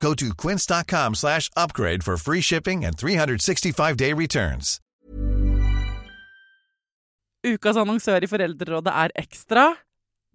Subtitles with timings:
[0.00, 4.80] Go to quince.com slash upgrade for free shipping and 365-day returns.
[7.46, 9.68] Ukas annonsør i Foreldrerådet er Ekstra.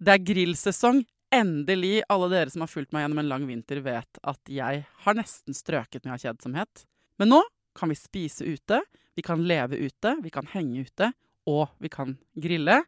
[0.00, 1.02] Det er grillsesong.
[1.32, 2.02] Endelig.
[2.12, 5.56] Alle dere som har fulgt meg gjennom en lang vinter, vet at jeg har nesten
[5.56, 6.84] strøket med av kjedsomhet.
[7.20, 7.42] Men nå
[7.76, 8.82] kan vi spise ute,
[9.16, 11.12] vi kan leve ute, vi kan henge ute,
[11.48, 12.82] og vi kan grille.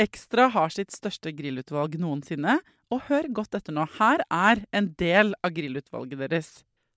[0.00, 2.58] Ekstra har sitt største grillutvalg noensinne,
[2.92, 3.86] og hør godt etter nå.
[3.98, 6.50] Her er en del av grillutvalget deres.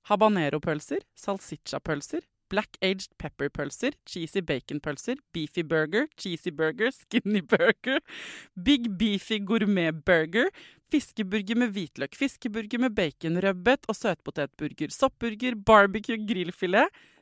[0.09, 8.01] Habanero-pølser, salsiccia-pølser, black aged pepper-pølser, cheesy bacon-pølser, beefy burger, cheesy burger, skinny burger,
[8.55, 10.49] big beefy gourmet-burger,
[10.89, 16.89] fiskeburger med hvitløk, fiskeburger med bacon, rødbet og søtpotetburger, soppburger, barbecue, grillfilet,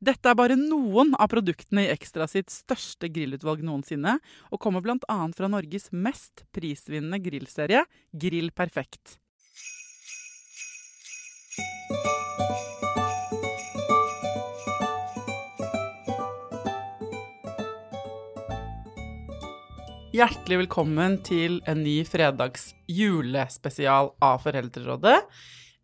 [0.00, 4.14] Dette er bare noen av produktene i Ekstra sitt største grillutvalg noensinne,
[4.48, 5.16] og kommer bl.a.
[5.36, 7.82] fra Norges mest prisvinnende grillserie,
[8.16, 9.18] Grill Perfekt.
[20.16, 25.18] Hjertelig velkommen til en ny fredags julespesial av Foreldrerådet.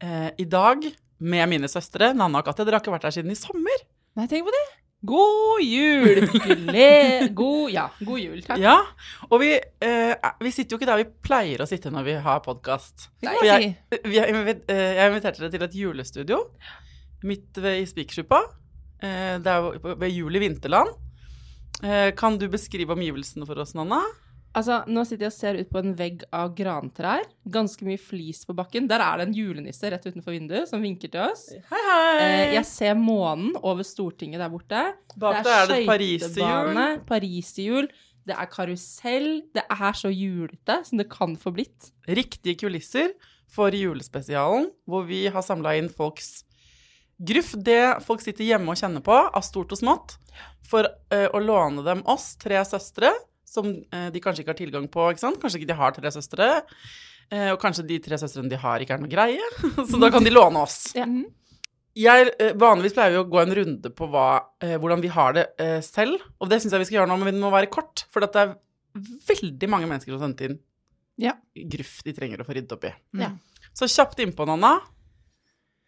[0.01, 0.89] Eh, I dag
[1.21, 2.65] med mine søstre, Nanna og Katja.
[2.65, 3.85] Dere har ikke vært her siden i sommer.
[4.17, 4.65] Nei, tenk på det.
[5.07, 6.23] God jul!
[6.65, 8.39] Gle god, ja, god jul.
[8.47, 8.61] Takk.
[8.63, 8.79] Ja,
[9.29, 9.51] og vi,
[9.85, 13.11] eh, vi sitter jo ikke der vi pleier å sitte når vi har podkast.
[13.21, 13.69] Det jeg si.
[14.09, 16.41] Jeg, jeg inviterte dere til et julestudio
[17.29, 18.41] midt ved, i Spikersuppa.
[19.05, 19.69] Eh, det er
[20.01, 20.97] ved Jul i Vinterland.
[21.85, 24.01] Eh, kan du beskrive omgivelsene for oss, Nanna?
[24.57, 27.27] Altså, Nå sitter jeg og ser ut på en vegg av grantrær.
[27.53, 28.89] Ganske mye flis på bakken.
[28.89, 31.51] Der er det en julenisse rett utenfor vinduet som vinker til oss.
[31.69, 32.15] Hei, hei!
[32.23, 34.83] Eh, jeg ser månen over Stortinget der borte.
[35.13, 36.83] Bak der er det et pariserhjul.
[37.11, 37.91] Pariserhjul.
[38.27, 39.31] Det er karusell.
[39.55, 41.93] Det er så julete som det kan få blitt.
[42.09, 43.13] Riktige kulisser
[43.53, 46.41] for julespesialen, hvor vi har samla inn folks
[47.21, 47.53] gruff.
[47.61, 50.17] Det folk sitter hjemme og kjenner på, av stort og smått,
[50.67, 53.13] for uh, å låne dem oss, tre søstre,
[53.57, 55.09] som eh, de kanskje ikke har tilgang på.
[55.15, 55.41] ikke sant?
[55.43, 56.51] Kanskje ikke de har tre søstre.
[57.33, 59.49] eh, og kanskje de tre søstrene de har, ikke er noe greie.
[59.91, 60.79] Så da kan de låne oss.
[60.99, 61.09] Ja.
[61.97, 64.27] Jeg, eh, vanligvis pleier vi å gå en runde på hva,
[64.61, 66.21] eh, hvordan vi har det eh, selv.
[66.45, 68.05] Og det syns jeg vi skal gjøre nå, men vi må være kort.
[68.13, 68.53] For det er
[69.31, 70.59] veldig mange mennesker som har sendt inn
[71.25, 71.33] Ja.
[71.73, 72.93] gruff de trenger å få ryddet opp i.
[73.17, 73.31] Ja.
[73.77, 74.75] Så kjapt innpå, Nanna.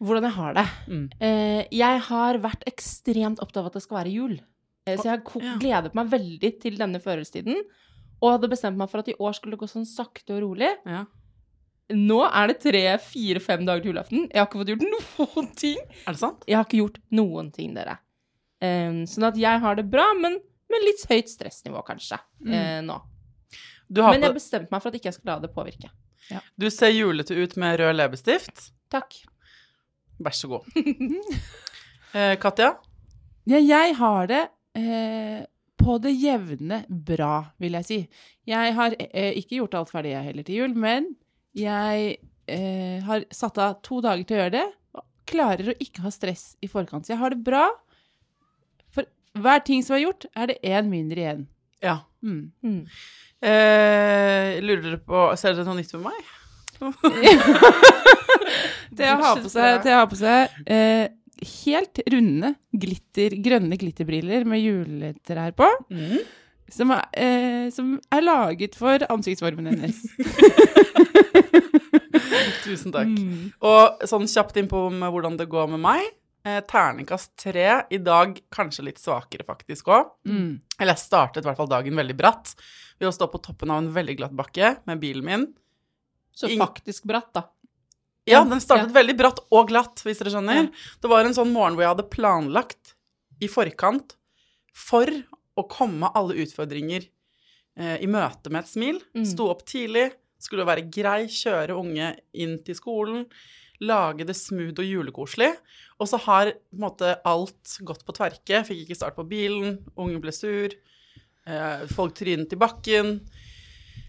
[0.00, 0.64] Hvordan jeg har det.
[0.88, 1.04] Mm.
[1.20, 4.34] Eh, jeg har vært ekstremt opptatt av at det skal være jul.
[4.88, 7.62] Eh, så jeg har gledet meg veldig til denne førerstiden.
[8.18, 10.72] Og hadde bestemt meg for at i år skulle det gå sånn sakte og rolig.
[10.88, 11.04] Ja.
[11.94, 14.26] Nå er det tre, fire, fem dager til julaften.
[14.28, 15.78] Jeg har ikke fått gjort noen ting.
[16.02, 16.42] Er det sant?
[16.48, 17.96] Jeg har ikke gjort noen ting, dere.
[18.58, 20.36] Um, sånn at jeg har det bra, men
[20.68, 22.18] med litt høyt stressnivå, kanskje,
[22.50, 22.98] eh, nå.
[23.88, 25.88] Du, har Men jeg bestemte meg for at ikke jeg skal la det påvirke.
[26.60, 28.66] du ser julete ut med rød leppestift.
[28.92, 29.16] Takk.
[30.20, 30.68] Vær så god.
[30.74, 32.74] uh, Katja?
[33.48, 34.42] Ja, jeg har det
[34.78, 35.42] eh,
[35.78, 37.98] på det jevne bra, vil jeg si.
[38.48, 41.12] Jeg har eh, ikke gjort alt ferdig jeg heller til jul, men
[41.58, 42.16] jeg
[42.50, 44.66] eh, har satt av to dager til å gjøre det,
[44.98, 47.06] og klarer å ikke ha stress i forkant.
[47.06, 47.68] Så jeg har det bra.
[48.94, 49.06] For
[49.38, 51.46] hver ting som er gjort, er det én mindre igjen.
[51.84, 52.00] Ja.
[52.24, 52.50] Mm.
[52.64, 52.82] Mm.
[53.38, 56.32] Eh, lurer dere på Ser dere noe nytt med meg?
[58.98, 61.06] Thea har på seg, Thea har på seg eh,
[61.42, 66.18] helt runde glitter, grønne glitterbriller med juletrær på, Mm.
[66.70, 70.02] som er, eh, som er laget for ansiktsformen hennes.
[72.64, 73.08] Tusen takk.
[73.08, 73.50] Mm.
[73.64, 76.08] Og sånn kjapt inn på med hvordan det går med meg.
[76.46, 77.66] Eh, terningkast tre.
[77.90, 80.10] I dag kanskje litt svakere, faktisk òg.
[80.28, 80.60] Mm.
[80.78, 82.54] Eller jeg startet i hvert fall dagen veldig bratt
[82.98, 85.46] ved å stå på toppen av en veldig glatt bakke med bilen min.
[86.38, 87.46] Så faktisk bratt, da.
[88.30, 90.70] Ja, den startet veldig bratt og glatt, hvis dere skjønner.
[91.02, 92.94] Det var en sånn morgen hvor jeg hadde planlagt
[93.42, 94.16] i forkant
[94.76, 95.10] for
[95.58, 97.04] å komme alle utfordringer
[97.78, 99.00] eh, i møte med et smil.
[99.16, 99.26] Mm.
[99.28, 103.24] Sto opp tidlig, Skulle være grei, kjøre unge inn til skolen,
[103.82, 105.48] lage det smooth og julekoselig.
[105.98, 108.60] Og så har på en måte alt gått på tverke.
[108.68, 110.70] Fikk ikke start på bilen, ungen ble sur,
[111.42, 113.16] eh, folk trynet i bakken.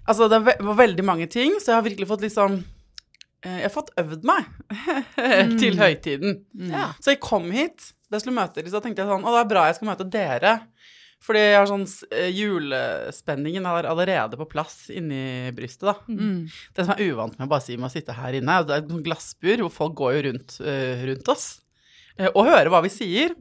[0.06, 2.62] Altså, det var veldig mange ting, så jeg har virkelig fått liksom
[3.46, 4.48] Jeg har fått øvd meg
[5.62, 6.42] til høytiden.
[6.70, 6.90] Ja.
[7.00, 9.52] Så jeg kom hit, da jeg skulle møte så tenkte jeg sånn Å, det er
[9.52, 10.56] bra jeg skal møte dere.
[11.24, 15.96] Fordi jeg har sånn eh, julespenningen er allerede på plass inni brystet, da.
[16.08, 16.46] Mm.
[16.76, 18.94] Det som er uvant med bare si med å sitte her inne, det er et
[19.04, 21.50] glassbur hvor folk går jo rundt, eh, rundt oss
[22.16, 23.36] eh, og hører hva vi sier.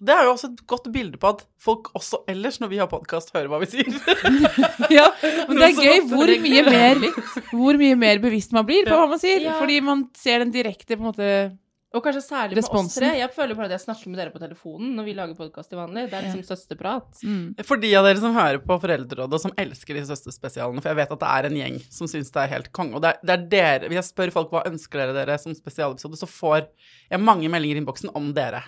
[0.00, 2.86] Det- er jo også et godt bilde på at folk også ellers, når vi har
[2.90, 3.88] podkast, hører hva vi sier.
[4.98, 5.08] Ja,
[5.48, 7.00] men det er gøy hvor mye, mer,
[7.52, 9.42] hvor mye mer bevisst man blir på hva man sier.
[9.42, 9.56] Ja.
[9.58, 11.30] Fordi man ser den direkte på en måte
[11.96, 13.10] Og kanskje særlig med oss tre.
[13.16, 15.78] Jeg føler bare at jeg snakker med dere på telefonen når vi lager podkast til
[15.80, 16.04] vanlig.
[16.10, 17.22] Det er liksom søsterprat.
[17.24, 17.64] mm.
[17.64, 21.00] For de av dere som hører på Foreldrerådet, og som elsker de søsterspesialene, for jeg
[21.00, 23.22] vet at det er en gjeng som syns det er helt konge, og det er,
[23.24, 26.68] det er dere Hvis jeg spør folk hva ønsker dere dere som spesialepisode, så får
[27.10, 28.62] jeg mange meldinger i innboksen om dere.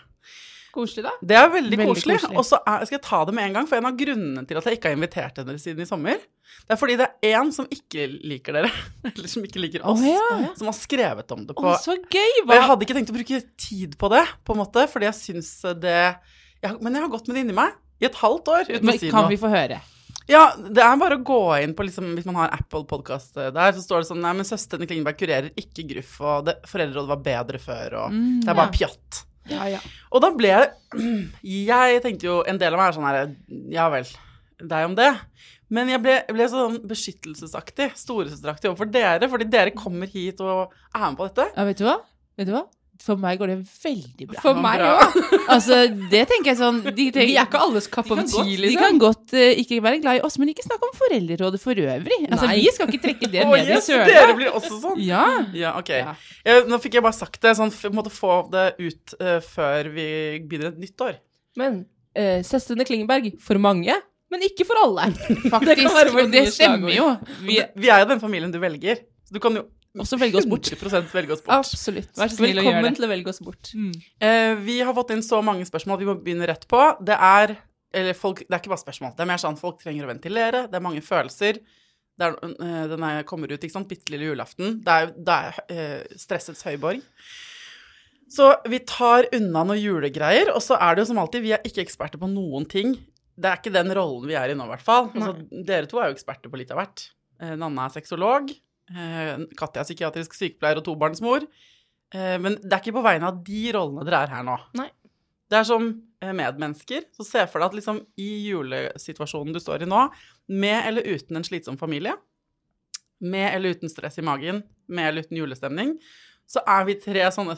[0.75, 1.13] Koselig, da.
[1.23, 2.17] Det er veldig, Veldig koselig.
[2.21, 2.39] koselig.
[2.39, 4.61] Og så er, skal jeg ta det med en gang, for en av grunnene til
[4.61, 6.23] at jeg ikke har invitert dere siden i sommer,
[6.67, 8.71] det er fordi det er én som ikke liker dere,
[9.11, 10.51] eller som ikke liker oss, oss, ja.
[10.59, 12.33] som har skrevet om det på oh, så gøy!
[12.47, 15.19] Og jeg hadde ikke tenkt å bruke tid på det, på en måte, fordi jeg
[15.21, 15.53] syns
[15.83, 15.97] det
[16.61, 18.97] jeg, Men jeg har gått med det inni meg i et halvt år uten Men
[18.97, 19.33] å si Kan noe.
[19.33, 19.79] vi få høre?
[20.31, 23.73] Ja, det er bare å gå inn på liksom, Hvis man har Apple Podcast der,
[23.75, 27.25] så står det sånn Nei, men søstrene Klingberg kurerer ikke gruff, og det, foreldrerådet var
[27.25, 28.77] bedre før, og Mm, det er bare ja.
[28.79, 29.23] pjatt.
[29.49, 29.79] Ja, ja.
[30.13, 30.67] Og da ble jeg
[31.43, 33.31] Jeg tenkte jo En del av meg er sånn her
[33.73, 34.11] Ja vel,
[34.61, 35.09] deg om det.
[35.73, 40.73] Men jeg ble, jeg ble sånn beskyttelsesaktig, storesøsteraktig overfor dere, fordi dere kommer hit og
[40.91, 41.47] er med på dette.
[41.55, 41.97] ja, vet du hva?
[42.41, 42.65] Vet du hva?
[43.01, 44.41] For meg går det veldig bra.
[44.45, 45.15] For meg òg.
[45.55, 45.79] Altså,
[46.13, 48.67] det tenker jeg sånn de, tenker, Vi er ikke alles kapp over ti, liksom.
[48.69, 51.81] de kan godt uh, ikke være glad i oss, men ikke snakke om Foreldrerådet for
[51.81, 52.19] øvrig.
[52.29, 52.59] Altså, Nei.
[52.61, 55.01] Vi skal ikke trekke det oh, ned yes, i dere blir også sånn.
[55.03, 55.25] Ja.
[55.57, 55.95] Ja, ok.
[55.97, 56.15] Ja.
[56.47, 60.07] Jeg, nå fikk jeg bare sagt det, sånn, måtte få det ut uh, før vi
[60.45, 61.19] begynner et nytt år.
[61.59, 61.83] Men
[62.19, 63.97] uh, søstrene Klingeberg, for mange,
[64.31, 65.09] men ikke for alle.
[65.57, 65.89] Faktisk.
[65.89, 67.11] Det og det stemmer jo.
[67.43, 69.67] Vi, Vi vi er jo den familien du velger, så du kan jo
[69.99, 70.71] også velge oss bort.
[70.71, 71.57] 100 velge oss bort.
[71.57, 72.13] Absolutt.
[72.19, 72.69] Vær så snill å gjøre det.
[72.69, 73.73] Velkommen til å velge oss bort.
[73.75, 73.91] Mm.
[74.29, 76.85] Eh, vi har fått inn så mange spørsmål vi må begynne rett på.
[77.03, 77.57] Det er
[77.91, 79.15] eller folk, det er ikke bare spørsmål.
[79.17, 80.65] Det er mer sånn folk trenger å ventilere.
[80.71, 81.59] Det er mange følelser.
[82.21, 83.91] Det er, eh, den er, kommer ut, ikke sant.
[83.91, 84.79] Bitte lille julaften.
[84.85, 87.03] Det er, det er eh, stressets høyborg.
[88.31, 91.65] Så vi tar unna noen julegreier, og så er det jo som alltid, vi er
[91.67, 92.95] ikke eksperter på noen ting.
[93.41, 95.09] Det er ikke den rollen vi er i nå, i hvert fall.
[95.11, 95.35] Altså,
[95.67, 97.09] dere to er jo eksperter på litt av hvert.
[97.43, 98.53] Eh, Nanna er sexolog.
[98.91, 101.47] Eh, Katja er psykiatrisk sykepleier og tobarnsmor.
[102.15, 104.57] Eh, men det er ikke på vegne av de rollene dere er her nå.
[104.79, 104.89] Nei.
[105.51, 105.87] Det er som
[106.23, 107.07] eh, medmennesker.
[107.17, 110.07] Så se for deg at liksom i julesituasjonen du står i nå,
[110.51, 112.17] med eller uten en slitsom familie,
[113.21, 115.97] med eller uten stress i magen, med eller uten julestemning,
[116.51, 117.55] så er vi tre sånne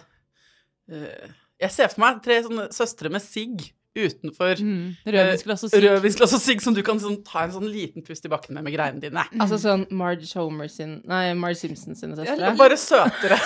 [0.91, 3.63] Jeg ser for meg tre sånne søstre med sigg
[3.95, 4.97] utenfor Mm.
[5.05, 5.83] Rødvinsglass og sigg.
[5.85, 8.65] rødvinsglass og sigg som du kan sånn, ta en sånn liten pust i bakken med
[8.65, 9.25] med greiene dine.
[9.39, 12.39] Altså sånn Marge Homer sin Nei, Marge Simpson sine søstre.
[12.41, 13.37] Ja, bare søtere.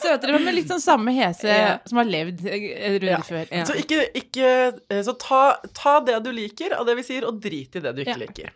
[0.00, 1.78] Søtere, men med litt sånn samme hese Ja.
[1.86, 3.18] som har levd eh, rundt Ja.
[3.26, 3.46] før.
[3.52, 3.64] Ja.
[3.68, 7.40] Så, ikke, ikke, eh, så ta, ta det du liker av det vi sier, og
[7.42, 8.24] drit i det du ikke Ja.
[8.24, 8.50] liker.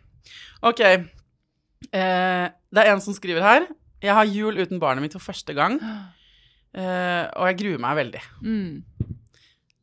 [0.62, 0.80] Ok.
[0.80, 3.66] Eh, det er en som skriver her.
[4.02, 5.78] Jeg har jul uten barnet mitt for første gang,
[6.74, 8.22] eh, og jeg gruer meg veldig.
[8.42, 8.82] Mm.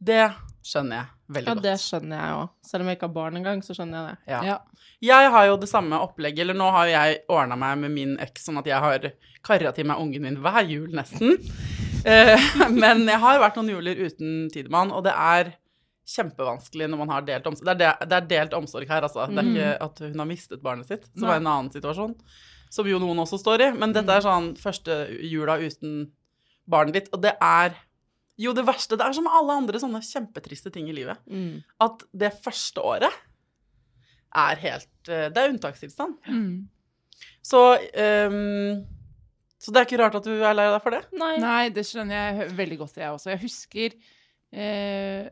[0.02, 0.32] Det
[0.66, 1.64] skjønner jeg veldig Ja, godt.
[1.66, 2.50] det skjønner jeg òg.
[2.70, 4.32] Selv om jeg ikke har barn engang, så skjønner jeg det.
[4.34, 4.42] Ja.
[4.46, 4.58] Ja.
[5.02, 8.46] Jeg har jo det samme opplegget, eller nå har jeg ordna meg med min eks
[8.46, 9.08] sånn at jeg har
[9.44, 11.38] kara til meg ungen min hver jul, nesten.
[12.02, 12.34] Eh,
[12.74, 15.52] men jeg har vært noen juler uten Tidemann, og det er
[16.10, 17.68] kjempevanskelig når man har delt omsorg.
[17.78, 19.28] Det er, det, det er delt omsorg her, altså.
[19.30, 22.16] Det er ikke at hun har mistet barnet sitt, som var en annen situasjon.
[22.74, 23.70] Som jo noen også står i.
[23.78, 24.98] Men dette er sånn første
[25.30, 26.08] jula uten
[26.66, 27.12] barnet ditt.
[27.14, 27.78] Og det er
[28.42, 28.98] jo det verste.
[28.98, 31.62] Det er som alle andre sånne kjempetriste ting i livet Mm.
[31.86, 33.12] at det første året
[34.34, 36.16] er helt eh, Det er unntakstilstand.
[36.28, 36.68] Mm.
[37.44, 37.60] Så
[38.32, 38.86] um,
[39.62, 41.04] Så det er ikke rart at du er lei deg for det.
[41.20, 41.36] Nei.
[41.44, 43.30] Nei, det skjønner jeg veldig godt, jeg også.
[43.36, 43.96] Jeg husker
[44.54, 45.28] eh,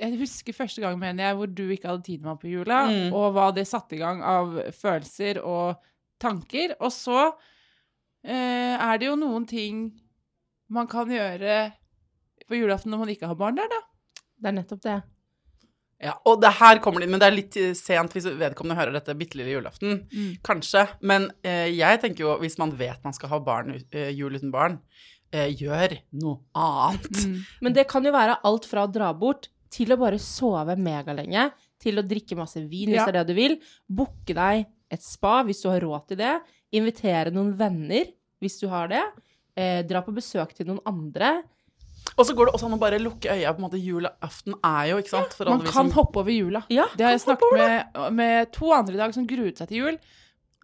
[0.00, 2.78] Jeg husker første gang, mener jeg, hvor du ikke hadde tid med meg på jula,
[2.88, 3.12] Mm.
[3.12, 5.76] og hva det satte i gang av følelser og
[6.20, 6.72] tanker.
[6.80, 7.18] Og så
[8.24, 9.90] eh, er det jo noen ting
[10.70, 11.72] man kan gjøre
[12.50, 13.80] på julaften når man ikke har barn der, da.
[14.40, 14.98] Det er nettopp det.
[16.00, 18.94] Ja, og det her kommer det inn, men det er litt sent hvis vedkommende hører
[18.96, 19.98] dette bitte lille julaften.
[20.08, 20.30] Mm.
[20.46, 20.86] Kanskje.
[21.04, 24.52] Men eh, jeg tenker jo, hvis man vet man skal ha barn, eh, jul uten
[24.54, 24.78] barn,
[25.28, 27.20] eh, gjør noe annet.
[27.28, 27.36] Mm.
[27.66, 31.50] Men det kan jo være alt fra å dra bort til å bare sove megalenge,
[31.80, 33.06] til å drikke masse vin hvis Ja.
[33.06, 33.58] det er det du vil.
[33.88, 36.32] Booke deg et spa hvis du har råd til det.
[36.80, 38.08] Invitere noen venner
[38.40, 39.04] hvis du har det.
[39.54, 41.42] Eh, dra på besøk til noen andre.
[42.18, 43.52] Og så går det også an å bare lukke øya.
[43.54, 45.32] på en måte Julaften er jo, ikke sant?
[45.36, 46.62] For Man alle kan som- hoppe over jula.
[46.68, 49.78] Ja, Det har jeg snakket med, med to andre i dag som gruet seg til
[49.78, 49.98] jul.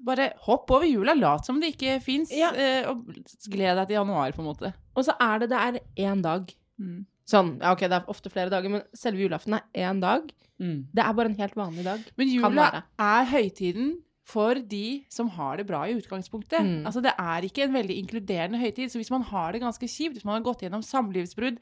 [0.05, 2.51] Bare hopp over jula, lat som det ikke fins, Ja.
[2.91, 3.07] og
[3.49, 4.75] gled deg til januar, på en måte.
[4.95, 6.53] Og så er det det er én dag.
[6.81, 7.07] Mm.
[7.27, 10.31] Sånn, ja ok, det er ofte flere dager, men selve julaften er én dag.
[10.61, 10.87] Mm.
[10.95, 12.01] Det er bare en helt vanlig dag.
[12.17, 12.83] Men Kan jula være.
[12.99, 13.97] er høytiden
[14.27, 16.59] for de som har det bra i utgangspunktet.
[16.59, 16.87] Mm.
[16.89, 18.91] Altså Det er ikke en veldig inkluderende høytid.
[18.91, 21.61] Så hvis man har det ganske kjipt, hvis man har gått gjennom samlivsbrudd,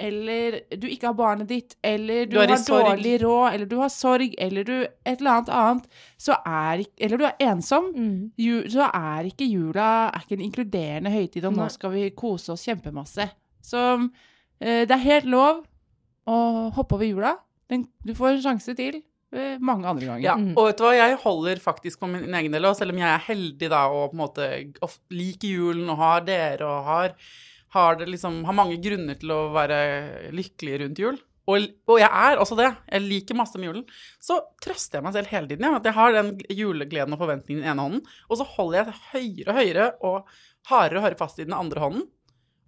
[0.00, 3.90] eller du ikke har barnet ditt, eller du, Du har dårlig råd, eller du har
[3.92, 7.92] sorg, eller du et eller annet annet, så er Eller du er ensom,
[8.38, 12.52] ju, så er ikke jula er ikke en inkluderende høytid, og nå skal vi kose
[12.52, 13.28] oss kjempemasse.
[13.62, 14.10] Så
[14.60, 15.62] eh, det er helt lov
[16.26, 16.40] å
[16.74, 17.36] hoppe over jula.
[18.02, 19.02] Du får en sjanse til
[19.60, 20.24] mange andre ganger.
[20.24, 20.54] Ja, Mm.
[20.58, 23.08] og vet du hva, jeg holder faktisk på min egen del òg, selv om jeg
[23.14, 24.48] er heldig da og på en måte
[25.10, 27.14] liker julen og har dere og har,
[27.76, 31.18] har, det liksom, har mange grunner til å være lykkelig rundt jul.
[31.50, 32.68] Og, og jeg er også det.
[32.92, 33.84] Jeg liker masse med julen.
[34.22, 35.64] Så trøster jeg meg selv hele tiden.
[35.74, 38.94] At jeg har den julegleden og forventningen i den ene hånden, og så holder jeg
[39.14, 40.28] høyere og høyere og
[40.70, 42.04] hardere og hardere fast i den andre hånden.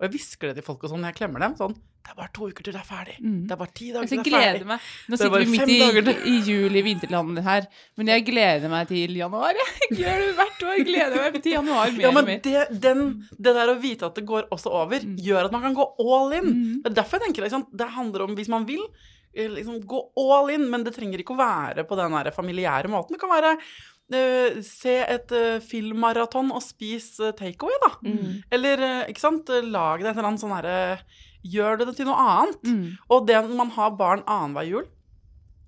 [0.02, 1.52] Og jeg hvisker det til folk og sånn når jeg klemmer dem.
[1.54, 3.12] Sånn Det er bare to uker til det er ferdig.
[3.22, 3.36] Mm.
[3.46, 4.66] Det er bare ti dager til det er ferdig.
[4.66, 4.80] meg.
[5.06, 7.68] Nå er sitter vi midt i, i jul i vinterlandet her,
[8.00, 9.54] men jeg gleder meg til januar.
[9.92, 10.72] Jeg gjør det hvert år.
[10.80, 12.40] Jeg Gleder meg til januar mer Ja, og men mer.
[12.42, 13.04] det, den,
[13.38, 15.14] det der å vite at det går også over, Mm.
[15.22, 16.50] gjør at man kan gå all in.
[16.50, 16.82] Mm.
[16.82, 18.82] Det er derfor jeg tenker liksom, det handler om, hvis man vil,
[19.36, 23.14] eh, liksom gå all in, men det trenger ikke å være på den familiære måten.
[23.14, 23.54] Det kan være
[24.66, 27.90] se et uh, filmmaraton og spis eh, takeaway, da.
[28.04, 28.32] Mm.
[28.52, 30.78] Eller, eh, ikke sant, lag det et eller annet sånn herre
[31.42, 32.60] Gjør det til noe annet.
[32.62, 32.82] Mm.
[33.10, 34.84] Og det man har barn annenhver jul,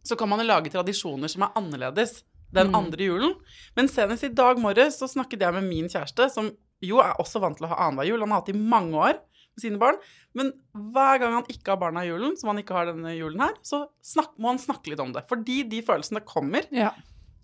[0.06, 2.20] så kan man jo lage tradisjoner som er annerledes
[2.54, 2.74] den Mm.
[2.78, 3.34] andre julen.
[3.74, 7.40] Men senest i dag morges så snakket jeg med min kjæreste, som jo er også
[7.42, 8.20] vant til å ha annenhver jul.
[8.20, 9.98] Han har hatt det i mange år med sine barn.
[10.34, 13.40] Men hver gang han ikke har barna i julen, som han ikke har denne julen
[13.42, 15.26] her, så snakk, må han snakke litt om det.
[15.26, 16.62] Fordi de følelsene kommer.
[16.70, 16.92] Ja.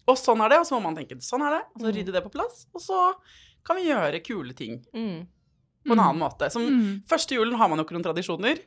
[0.09, 1.95] Og sånn er det, og så må man tenke sånn er det, og så Mm.
[1.97, 2.67] rydde det på plass.
[2.75, 3.15] Og så
[3.65, 5.27] kan vi gjøre kule ting Mm.
[5.87, 6.51] på en annen måte.
[6.51, 7.03] Som Mm.
[7.07, 8.59] Første julen har man jo ikke noen tradisjoner.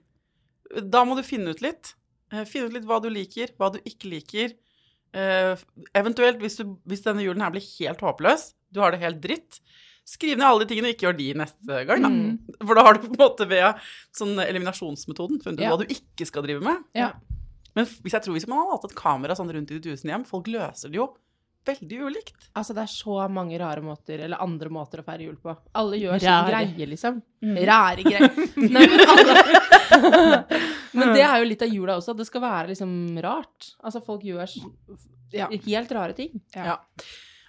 [0.90, 1.94] Da må du finne ut litt.
[2.32, 4.54] Eh, Finne ut litt hva du liker, hva du ikke liker.
[5.16, 5.56] Uh,
[5.94, 9.60] eventuelt, hvis, du, hvis denne julen her blir helt håpløs, du har det helt dritt,
[10.04, 12.10] skriv ned alle de tingene og ikke gjør de neste gang, da.
[12.10, 12.40] Mm.
[12.66, 13.76] For da har du på en måte ved
[14.12, 15.70] sånn eliminasjonsmetoden funnet ut Ja.
[15.70, 16.84] hva du ikke skal drive med.
[16.96, 17.12] Ja.
[17.78, 20.12] Men hvis jeg tror hvis man hadde hatt et kamera sånn rundt i de tusen
[20.12, 21.10] hjem, folk løser det jo
[21.68, 22.50] veldig ulikt.
[22.60, 25.54] Altså, det er så mange rare måter, eller andre måter å feire jul på.
[25.80, 27.22] Alle gjør sin greie, liksom.
[27.44, 27.60] Mm.
[27.70, 28.40] Rare greier.
[28.74, 29.38] Nei, men alle
[30.94, 32.14] Men det er jo litt av jula også.
[32.18, 32.92] Det skal være liksom
[33.24, 33.72] rart.
[33.82, 34.52] Altså, folk gjør
[35.34, 35.48] Ja.
[35.50, 36.36] helt rare ting.
[36.54, 36.78] Ja.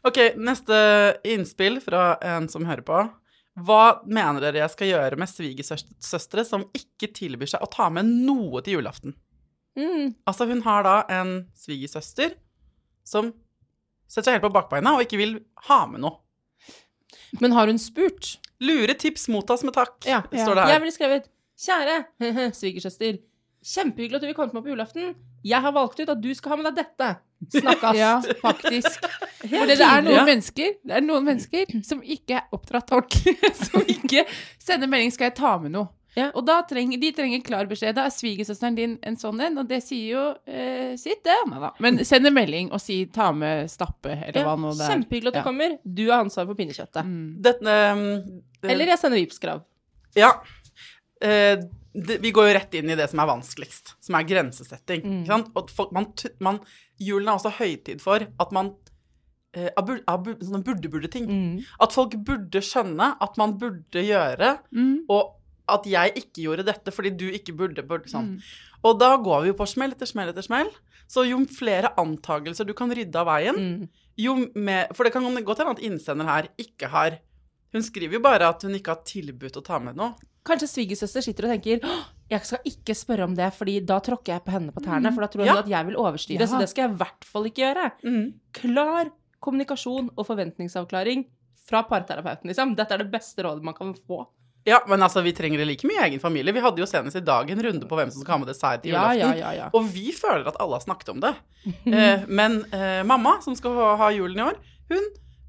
[0.04, 0.76] Ok, neste
[1.28, 3.02] innspill fra en som hører på.
[3.64, 8.08] Hva mener dere jeg skal gjøre med svigersøstre som ikke tilbyr seg å ta med
[8.08, 9.14] noe til julaften?
[9.76, 10.14] Mm.
[10.26, 12.36] Altså, hun har da en svigersøster
[13.04, 13.32] som
[14.06, 15.36] setter seg helt på bakbeina og ikke vil
[15.68, 16.20] ha med noe.
[17.42, 18.36] Men har hun spurt?
[18.62, 20.22] Lure tips mottas med takk, Ja.
[20.30, 23.18] står det Jeg ville skrevet Kjære svigersøster.
[23.64, 25.14] Kjempehyggelig at du vil komme meg på julaften.
[25.44, 27.10] Jeg har valgt ut at du skal ha med deg dette.
[27.54, 27.96] Snakkes.
[28.02, 29.04] Ja, faktisk.
[29.50, 33.36] For det er noen mennesker Det er noen mennesker som ikke er oppdratt ordentlig.
[33.58, 34.24] Som ikke
[34.58, 35.88] sender melding 'skal jeg ta med noe'.
[36.16, 36.30] Ja.
[36.35, 37.94] Og da trenger, de trenger klar beskjed.
[37.97, 41.35] Da er svigersøsteren din en sånn en, og det sier jo eh, sitt, det.
[41.50, 41.73] Da.
[41.80, 44.92] Men send en melding og si 'ta med stappe', eller Ja, hva nå det er.
[44.94, 45.42] Kjempehyggelig at du Ja.
[45.44, 45.78] kommer.
[45.85, 47.04] Du har ansvar for pinnekjøttet.
[47.04, 47.42] Mm.
[47.42, 49.62] Dette, um, det- Eller jeg sender Vipps-krav.
[50.14, 50.30] Ja.
[51.21, 51.56] Eh,
[51.94, 55.02] det, vi går jo rett inn i det som er vanskeligst, som er grensesetting.
[55.04, 55.21] Mm.
[55.23, 55.50] Ikke sant?
[55.56, 56.61] Og folk, man, man,
[57.00, 58.75] julen er også høytid for at man
[59.56, 61.26] eh, av bur- av bur- Sånne burde-burde-ting.
[61.28, 61.64] Mm.
[61.80, 65.04] At folk burde skjønne at man burde gjøre, Mm.
[65.09, 65.37] og
[65.68, 67.83] at jeg ikke gjorde dette fordi du ikke burde.
[67.87, 68.35] burde sånn.
[68.37, 68.40] Mm.
[68.85, 70.71] Og da går vi jo på smell etter smell etter smell.
[71.09, 73.88] Så jo flere antakelser du kan rydde av veien, Mm.
[74.16, 77.18] jo mer For det kan godt hende at innsender her ikke har
[77.73, 80.14] Hun skriver jo bare at hun ikke har tilbudt å ta med noe.
[80.47, 81.80] Kanskje svigersøster sitter og tenker
[82.30, 85.21] jeg skal ikke spørre om det, fordi da tråkker jeg på henne på tærne, for
[85.23, 85.59] da tror hun Ja.
[85.59, 86.47] at jeg vil overstyre, Ja.
[86.47, 88.33] så det skal jeg i hvert fall ikke gjøre.
[88.52, 89.11] Klar
[89.42, 91.26] kommunikasjon og forventningsavklaring
[91.66, 92.76] fra parterapeuten, liksom.
[92.76, 94.26] Dette er det beste rådet man kan få.
[94.66, 96.52] Ja, men altså, vi trenger det like mye i egen familie.
[96.56, 98.80] Vi hadde jo senest i dag en runde på hvem som skal ha med dessert
[98.83, 99.21] til julaften.
[99.21, 99.66] ja, ja, ja.
[99.76, 101.35] Og vi føler at alle har snakket om det.
[101.88, 104.56] Eh, men eh, mamma, som skal ha, julen i år,
[104.90, 105.04] hun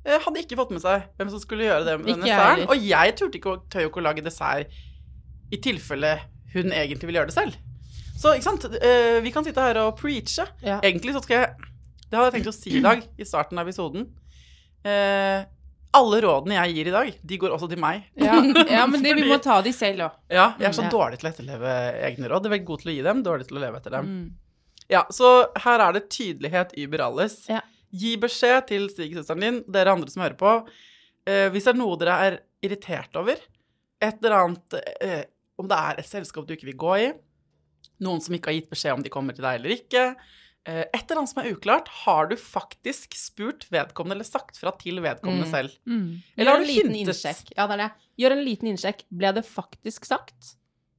[0.06, 2.68] eh, hadde ikke fått med seg hvem som skulle gjøre det med jeg desserten.
[2.72, 4.72] Og jeg turte ikke, å- tøye å lage dessert
[5.52, 6.14] i tilfelle
[6.54, 7.56] hun egentlig vil gjøre det selv.
[8.20, 10.46] Så ikke sant, eh, vi kan sitte her og preache.
[10.64, 10.78] Ja.
[10.88, 11.56] Egentlig så skal jeg
[12.12, 14.08] Det hadde jeg tenkt å si i dag, i starten av episoden.
[14.86, 15.44] eh,
[15.98, 18.08] alle rådene jeg gir i dag, de går også til meg.
[18.20, 18.38] Ja,
[18.78, 20.18] ja men det, vi må ta de selv òg.
[20.32, 21.76] Ja, jeg er så dårlig til å etterleve
[22.08, 22.46] egne råd.
[22.46, 24.10] Jeg er veldig god til å gi dem, dårlig til å leve etter dem.
[24.12, 24.26] Mm.
[24.92, 25.32] Ja, så
[25.64, 27.40] her er det tydelighet über alles.
[27.50, 27.64] Ja.
[27.96, 30.56] Gi beskjed til stigesøsteren din, dere andre som hører på.
[31.26, 33.40] Eh, hvis det er noe dere er irritert over,
[34.04, 35.24] et eller annet eh,
[35.56, 37.12] Om det er et selskap du ikke vil gå i,
[38.04, 40.02] noen som ikke har gitt beskjed om de kommer til deg eller ikke,
[40.66, 44.98] et eller annet som er uklart, har du faktisk spurt vedkommende eller sagt fra til
[45.04, 45.52] vedkommende Mm.
[45.52, 45.70] selv?
[45.88, 46.22] Mm.
[46.38, 47.52] Eller har du hintet?
[47.56, 47.92] Ja, det er det.
[48.18, 49.04] Gjør en liten innsjekk.
[49.12, 50.56] Ble det faktisk sagt?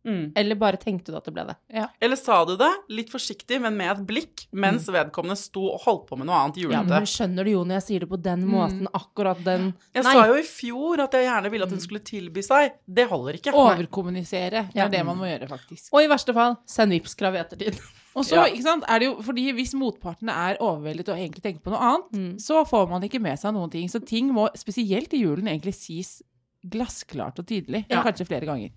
[0.06, 0.30] Mm.
[0.36, 1.56] Eller bare tenkte du at det ble det?
[2.00, 6.04] Eller sa du det litt forsiktig, men med et blikk, mens vedkommende sto og holdt
[6.06, 6.86] på med noe annet julete?
[6.86, 8.52] Ja, men skjønner du jo når jeg sier det på den Mm.
[8.54, 10.12] måten, akkurat den Jeg Nei.
[10.12, 12.70] sa jo i fjor at jeg gjerne ville at hun skulle tilby seg.
[12.86, 13.52] Det holder ikke.
[13.52, 14.66] Overkommunisere.
[14.70, 14.84] Det Ja.
[14.86, 15.88] er det man må gjøre, faktisk.
[15.92, 17.80] Og i verste fall, send Vipps-krav i ettertid.
[18.16, 18.44] Og så, Ja.
[18.48, 21.82] ikke sant, er det jo fordi hvis motpartene er overveldet og egentlig tenker på noe
[21.84, 22.36] annet, Mm.
[22.40, 23.88] så får man ikke med seg noen ting.
[23.92, 26.22] Så ting må, spesielt i julen, egentlig sies
[26.66, 27.84] glassklart og tydelig.
[27.90, 28.02] Ja.
[28.02, 28.70] Kanskje flere ganger.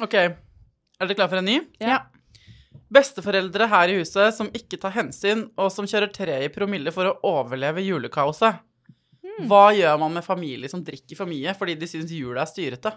[0.00, 0.36] Ok, er
[1.00, 1.60] dere klar for en ny?
[1.80, 2.04] Ja.
[2.92, 7.04] Besteforeldre her i huset som ikke tar hensyn, og som kjører tre i promille for
[7.10, 8.60] å overleve julekaoset.
[9.24, 9.48] Mm.
[9.50, 12.92] Hva gjør man med familie som drikker for mye fordi de syns jula er styrete?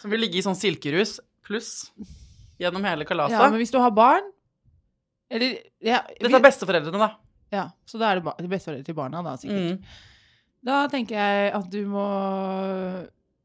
[0.00, 1.90] Som vil ligge i sånn silkerus pluss
[2.60, 3.36] gjennom hele kalaset.
[3.36, 4.30] Ja, men hvis du har barn
[5.30, 7.08] Eller ja, Dette er besteforeldrene, da.
[7.54, 9.80] ja, Så da er det besteforeldre til barna, da, sikkert.
[9.80, 10.12] Mm.
[10.64, 12.06] Da tenker jeg at du må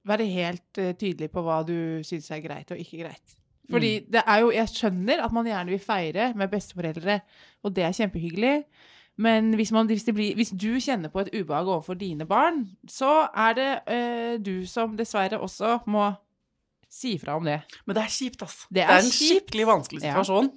[0.07, 3.35] være helt eh, tydelig på hva du syns er greit og ikke greit.
[3.69, 7.19] Fordi det er jo Jeg skjønner at man gjerne vil feire med besteforeldre,
[7.63, 8.63] og det er kjempehyggelig.
[9.19, 12.63] Men hvis, man, hvis, det blir, hvis du kjenner på et ubehag overfor dine barn,
[12.87, 16.07] så er det eh, du som dessverre også må
[16.89, 17.59] si fra om det.
[17.85, 18.65] Men det er kjipt, altså.
[18.69, 19.45] Det Det er er, en kjipt.
[19.49, 20.13] skikkelig vanskelig Ja.
[20.17, 20.51] situasjon.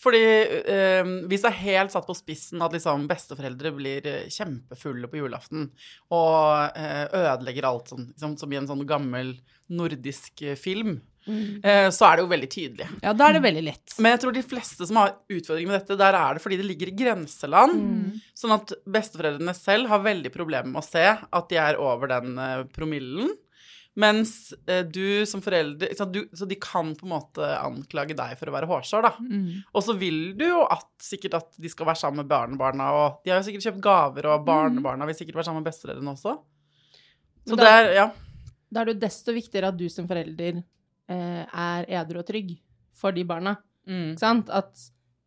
[0.00, 5.10] Fordi eh, hvis det er helt satt på spissen at liksom besteforeldre blir eh, kjempefulle
[5.12, 5.66] på julaften
[6.10, 9.34] og eh, ødelegger alt sånn, liksom, som i en sånn gammel
[9.68, 12.86] nordisk film, film, eh, så er det jo veldig tydelig.
[13.04, 13.92] Ja, da er det veldig lett.
[14.00, 16.64] Men jeg tror de fleste som har utfordringer med dette, der er det fordi det
[16.70, 17.76] ligger i grenseland.
[17.76, 18.20] Mm.
[18.40, 22.38] Sånn at besteforeldrene selv har veldig problemer med å se at de er over den
[22.40, 23.36] eh, promillen.
[23.98, 28.36] Mens eh, du som forelder så, du, Så de kan på en måte anklage deg
[28.38, 29.10] for å være hårsår, da.
[29.18, 29.64] Mm.
[29.74, 33.24] Og så vil du jo at, sikkert at de skal være sammen med barnebarna, og
[33.24, 36.36] de har jo sikkert kjøpt gaver, og barnebarna vil sikkert være sammen med besteforeldrene også.
[37.50, 38.10] Så da, det er Ja.
[38.70, 40.60] Da er det jo desto viktigere at du som forelder
[41.10, 42.52] eh, er edru og trygg
[42.94, 43.56] for de barna.
[43.88, 44.12] Mm.
[44.12, 44.52] Ikke sant?
[44.54, 44.78] At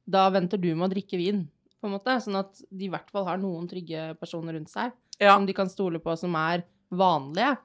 [0.08, 1.44] da venter du med å drikke vin,
[1.84, 2.16] på en måte.
[2.24, 5.34] Sånn at de i hvert fall har noen trygge personer rundt seg ja.
[5.34, 7.58] som de kan stole på, som er vanlige.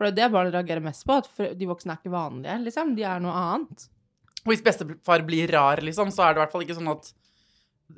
[0.00, 2.94] For det er det barn reagerer mest på, at de voksne er ikke vanlige, liksom.
[2.96, 3.82] De er noe annet.
[4.46, 7.10] Og hvis bestefar blir rar, liksom, så er det i hvert fall ikke sånn at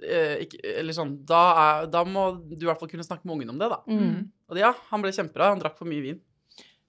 [0.02, 3.36] eh, ikke, Eller sånn da, er, da må du i hvert fall kunne snakke med
[3.36, 3.78] ungen om det, da.
[3.86, 4.18] Mm.
[4.50, 6.18] Og ja, han ble kjempebra, han drakk for mye vin.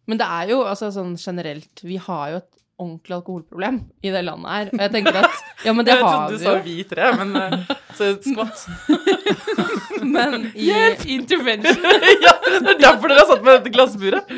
[0.10, 4.26] Men det er jo altså sånn generelt Vi har jo et ordentlig alkoholproblem i det
[4.26, 4.73] landet her.
[4.73, 7.38] Og jeg tenker at Ja, men det jeg har trodde du sa vi tre, men
[7.38, 8.65] eh, så skvatt.
[10.03, 10.69] Men i
[11.15, 11.83] Intervention!
[12.25, 14.33] ja, det er derfor dere har satt med dette glassburet.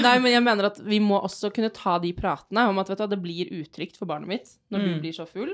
[0.00, 3.02] Nei, men jeg mener at vi må også kunne ta de pratene om at vet
[3.02, 5.00] du, det blir utrygt for barnet mitt når du Mm.
[5.02, 5.52] blir så full.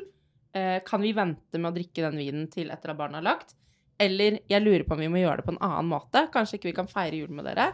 [0.54, 3.54] Eh, kan vi vente med å drikke den vinen til etter at barnet har lagt?
[3.98, 6.26] Eller jeg lurer på om vi må gjøre det på en annen måte.
[6.32, 7.70] Kanskje ikke vi kan feire jul med dere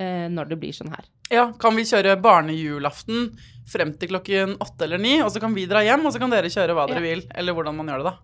[0.00, 1.04] eh, når det blir sånn her.
[1.30, 3.30] Ja, kan vi kjøre barnejulaften
[3.70, 6.32] frem til klokken åtte eller ni, og så kan vi dra hjem, og så kan
[6.32, 7.06] dere kjøre hva dere Ja.
[7.06, 8.16] vil, eller hvordan man gjør det, da.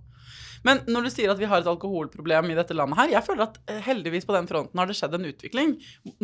[0.67, 3.47] Men når du sier at vi har et alkoholproblem i dette landet her, jeg føler
[3.47, 5.77] at eh, heldigvis på den fronten har det skjedd en utvikling.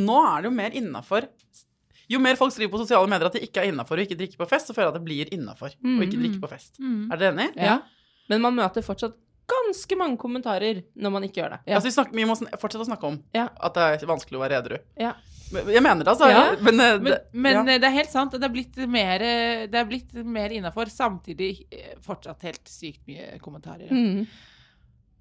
[0.02, 1.28] Nå er det jo mer innafor.
[2.10, 4.40] Jo mer folk skriver på sosiale medier at det ikke er innafor å ikke drikke
[4.40, 6.24] på fest, så føler jeg at det blir innafor å ikke Mm.
[6.26, 6.74] drikke på fest.
[6.82, 7.12] Mm.
[7.12, 7.46] Er dere enig?
[7.56, 7.78] Ja.
[8.28, 9.14] Men man møter fortsatt
[9.48, 11.60] ganske mange kommentarer når man ikke gjør det.
[11.66, 11.74] Ja.
[11.76, 13.48] Altså, vi, snakker, vi må fortsette å snakke om Ja.
[13.60, 14.78] at det er vanskelig å være edru.
[15.00, 15.12] Ja.
[15.52, 16.28] Jeg mener det, altså.
[16.30, 16.56] Ja.
[16.62, 17.62] Men, eh, Men, det, men ja.
[17.74, 18.32] eh, det er helt sant.
[18.32, 20.88] Det er blitt mer, er blitt mer innafor.
[20.88, 23.90] Samtidig eh, fortsatt helt sykt mye kommentarer.
[23.92, 24.26] Mm.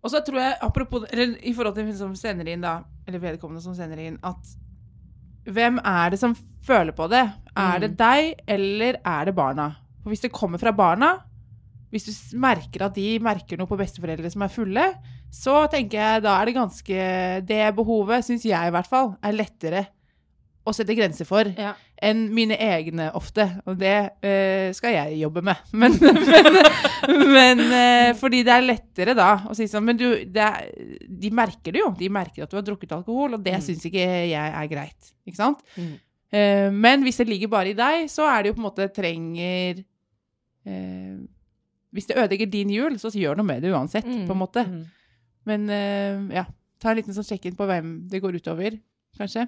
[0.02, 3.20] Og så tror jeg, apropos eller i forhold til hun som sender inn, da, eller
[3.20, 4.56] vedkommende som sender inn, at
[5.52, 6.34] hvem er det som
[6.66, 7.26] føler på det?
[7.58, 7.98] Er det Mm.
[7.98, 9.76] deg, eller er det barna?
[10.04, 11.20] For hvis det kommer fra barna,
[11.92, 14.86] hvis du merker at de merker noe på besteforeldre som er fulle,
[15.32, 17.00] så tenker jeg da er det ganske
[17.48, 19.86] Det behovet, syns jeg i hvert fall, er lettere
[20.62, 21.72] å sette grenser for Ja.
[22.02, 23.48] enn mine egne ofte.
[23.66, 25.58] Og det eh, skal jeg jobbe med.
[25.74, 26.60] Men, men,
[27.34, 30.70] men eh, fordi det er lettere da å si sånn Men du, det er,
[31.10, 31.90] de merker det jo.
[31.98, 33.66] De merker at du har drukket alkohol, og det Mm.
[33.66, 35.12] syns ikke jeg er greit.
[35.26, 35.66] Ikke sant?
[35.76, 35.92] Mm.
[36.32, 38.86] Uh, men hvis det ligger bare i deg, så er det jo på en måte
[38.96, 39.82] trenger
[40.66, 41.18] eh,
[41.92, 44.26] Hvis det ødelegger din jul, så gjør noe med det uansett, Mm.
[44.28, 44.64] på en måte.
[44.68, 44.86] Mm.
[45.46, 46.46] Men uh, ja,
[46.80, 48.78] ta en liten sånn sjekk-in på hvem det går utover,
[49.18, 49.48] kanskje.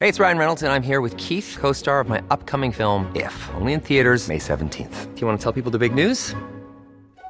[0.00, 3.06] Hey, it's Ryan Reynolds, and I'm here with Keith, co star of my upcoming film,
[3.14, 5.14] If, only in theaters, May 17th.
[5.14, 6.34] Do you want to tell people the big news?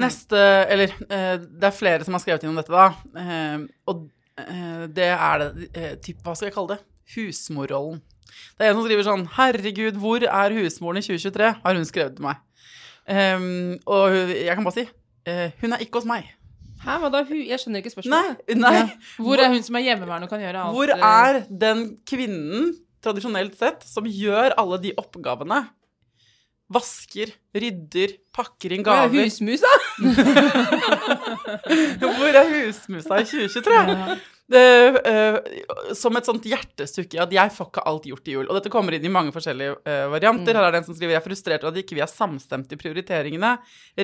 [0.00, 2.88] Neste Eller eh, det er flere som har skrevet inn om dette, da.
[3.20, 4.06] Eh, og
[4.40, 6.80] eh, det er det typ, Hva skal jeg kalle det?
[7.14, 8.00] Husmorrollen.
[8.56, 11.54] Det er en som skriver sånn Herregud, hvor er husmoren i 2023?
[11.64, 12.42] Har hun skrevet til meg.
[13.10, 13.48] Eh,
[13.90, 14.88] og jeg kan bare si
[15.60, 16.24] hun er ikke hos meg.
[16.80, 17.20] Hæ, hva da?
[17.28, 18.38] Jeg skjønner ikke spørsmålet.
[18.56, 18.78] nei.
[18.80, 18.94] nei.
[19.20, 20.78] Hvor er hun som er hjemmeværende og kan gjøre alt?
[20.78, 22.70] Hvor er den kvinnen,
[23.04, 25.60] tradisjonelt sett, som gjør alle de oppgavene?
[26.70, 29.10] Vasker, rydder, pakker inn gaver.
[29.10, 29.72] Hvor er husmusa?
[32.00, 34.18] Hvor er husmusa i 2023?
[34.50, 34.60] Det,
[35.06, 35.36] uh,
[35.94, 38.48] som et sånt hjertesukk i at jeg får ikke alt gjort i jul.
[38.48, 40.58] Og dette kommer inn i mange forskjellige uh, varianter.
[40.58, 42.74] Her er det en som skriver jeg er frustrert over at ikke vi er samstemt
[42.74, 43.52] i prioriteringene.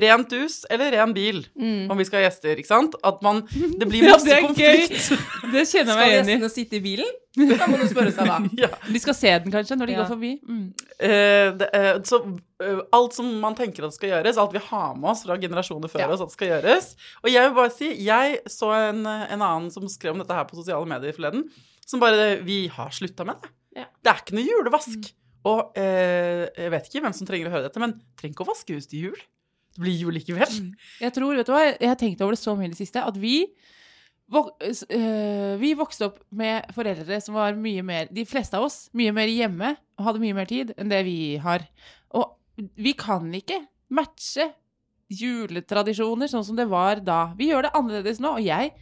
[0.07, 1.43] Rent hus eller ren bil,
[1.91, 2.55] om vi skal ha gjester.
[2.63, 2.95] ikke sant?
[3.07, 4.51] At man, det blir Ja, masse det er gøy.
[4.53, 5.51] konflikt.
[5.51, 6.23] Det kjenner jeg meg igjen i.
[6.23, 7.11] Skal gjestene sitte i bilen?
[7.37, 8.37] Da må du spørre seg, da.
[8.63, 8.69] Ja.
[8.87, 9.99] De skal se den kanskje når de Ja.
[10.03, 10.31] går forbi.
[10.47, 10.63] Mm.
[10.97, 12.19] Eh, det, eh, så
[12.63, 15.91] eh, alt som man tenker at skal gjøres, alt vi har med oss fra generasjoner
[15.93, 16.09] før Ja.
[16.15, 16.89] oss at skal gjøres.
[17.23, 20.47] Og jeg vil bare si, jeg så en, en annen som skrev om dette her
[20.49, 21.45] på sosiale medier forleden,
[21.87, 23.53] som bare Vi har slutta med det.
[23.83, 23.85] Ja.
[24.03, 25.11] Det er ikke noe julevask.
[25.47, 28.51] Og eh, jeg vet ikke hvem som trenger å høre dette, men trenger ikke å
[28.51, 29.19] vaske hus til jul.
[29.77, 30.55] Det blir jul likevel.
[30.99, 32.99] Jeg tror, vet du hva, jeg har tenkt over det så mye i det siste,
[33.05, 33.45] at vi
[34.27, 39.31] vi vokste opp med foreldre som var mye mer, de fleste av oss, mye mer
[39.31, 41.63] hjemme og hadde mye mer tid enn det vi har.
[42.17, 42.35] Og
[42.75, 43.61] vi kan ikke
[43.95, 44.49] matche
[45.07, 47.31] juletradisjoner sånn som det var da.
[47.39, 48.73] Vi gjør det annerledes nå, og jeg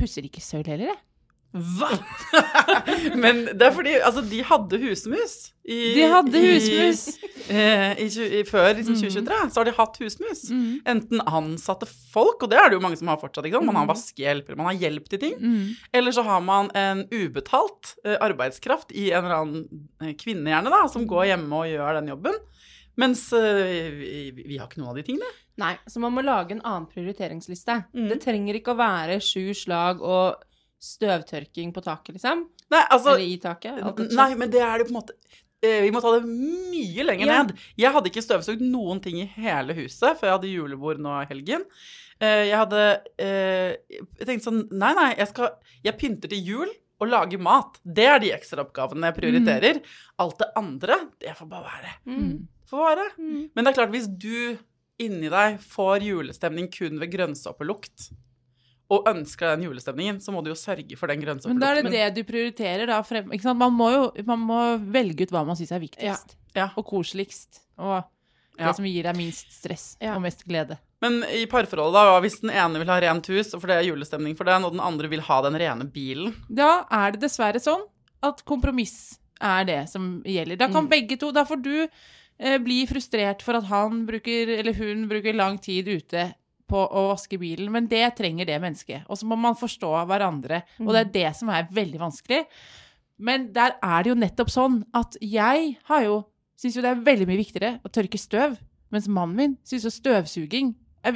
[0.00, 1.00] pusser ikke søl heller, jeg.
[1.50, 1.88] Hva?!
[3.22, 5.34] men det er fordi altså, de hadde husmus.
[5.66, 7.02] I, De hadde husmus.
[7.50, 7.64] I,
[8.04, 10.44] i, tju- i, før liksom, 2023 så har de hatt husmus.
[10.88, 13.48] Enten ansatte folk, og det er det jo mange som har fortsatt.
[13.48, 13.70] Ikke sant?
[13.70, 15.34] Man har vaskehjelper, man har hjelp til ting.
[15.42, 15.64] Mm.
[16.00, 20.70] Eller så har man en ubetalt eh, arbeidskraft i en eller annen eh, kvinne, gjerne,
[20.72, 22.38] da, som går hjemme og gjør den jobben.
[23.00, 25.34] Mens eh, vi, vi har ikke noen av de tingene.
[25.60, 27.82] Nei, så man må lage en annen prioriteringsliste.
[27.96, 28.06] Mm.
[28.12, 30.46] Det trenger ikke å være sju slag og
[30.80, 32.46] støvtørking på taket, liksom.
[32.72, 33.80] Nei, altså Eller i taket.
[34.16, 35.14] Nei, men det er det på en måte
[35.62, 37.42] eh, Vi må ta det mye lenger Ja.
[37.42, 37.56] ned.
[37.76, 41.26] Jeg hadde ikke støvsugd noen ting i hele huset før jeg hadde julebord nå i
[41.32, 41.66] helgen.
[42.20, 42.84] Eh, Jeg hadde
[43.18, 45.52] eh, Jeg tenkte sånn Nei, nei, jeg skal
[45.84, 47.78] Jeg pynter til jul og lager mat.
[47.82, 49.78] Det er de ekstraoppgavene jeg prioriterer.
[50.20, 51.92] Alt det andre, det får bare være.
[52.12, 52.34] Mm.
[52.68, 53.06] Får være.
[53.56, 54.58] Men det er klart, hvis du
[55.00, 58.10] inni deg får julestemning kun ved grønnsåpelukt,
[58.90, 61.82] og ønsker deg den julestemningen, så må du jo sørge for den Men da er
[61.82, 63.30] det det du prioriterer da frem...
[63.30, 63.60] Ikke sant?
[63.60, 66.34] Man må jo man må velge ut hva man syns er viktigst.
[66.56, 66.70] Ja.
[66.76, 67.62] Og koseligst.
[67.78, 68.02] Og
[68.56, 68.72] det Ja.
[68.74, 70.16] som gir deg minst stress Ja.
[70.16, 70.78] og mest glede.
[71.00, 73.88] Men i parforholdet, da, hvis den ene vil ha rent hus, og for det er
[73.88, 77.62] julestemning for den, og den andre vil ha den rene bilen Da er det dessverre
[77.62, 77.86] sånn
[78.22, 80.58] at kompromiss er det som gjelder.
[80.58, 81.88] Da kan begge to Da får du
[82.38, 86.34] eh, bli frustrert for at han bruker, eller hun bruker lang tid ute
[86.70, 89.08] på å vaske bilen, men det trenger det mennesket.
[89.10, 92.44] Og så må man forstå hverandre, og det er det som er veldig vanskelig.
[93.20, 96.22] Men der er det jo nettopp sånn at jeg har jo
[96.60, 98.56] syns jo det er veldig mye viktigere å tørke støv,
[98.92, 100.74] mens mannen min syns jo støvsuging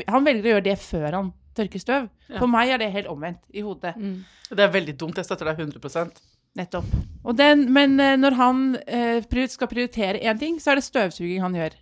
[0.09, 2.07] Han velger å gjøre det før han tørkestøv.
[2.31, 2.38] Ja.
[2.38, 3.93] For meg er det helt omvendt i hodet.
[4.01, 4.23] Mm.
[4.49, 5.19] Det er veldig dumt.
[5.21, 6.23] Jeg støtter deg 100%
[6.55, 6.87] Nettopp.
[7.27, 11.43] Og den, men eh, når han eh, skal prioritere én ting, så er det støvsuging
[11.43, 11.75] han gjør.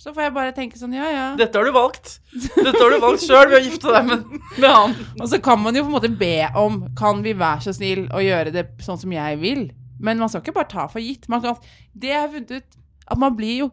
[0.00, 1.24] Så får jeg bare tenke sånn, ja ja.
[1.36, 2.14] Dette har du valgt.
[2.32, 4.22] Dette har du valgt sjøl ved å gifte deg med,
[4.56, 4.94] med han.
[5.20, 8.06] Og så kan man jo på en måte be om Kan vi være så snill
[8.16, 9.66] å gjøre det sånn som jeg vil?
[10.00, 11.28] Men man skal ikke bare ta for gitt.
[11.28, 11.58] Man kan,
[11.92, 12.78] det jeg har funnet ut
[13.12, 13.68] At man blir jo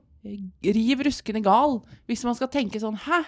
[0.75, 1.77] riv ruskende gal
[2.09, 3.21] hvis man skal tenke sånn Hæ?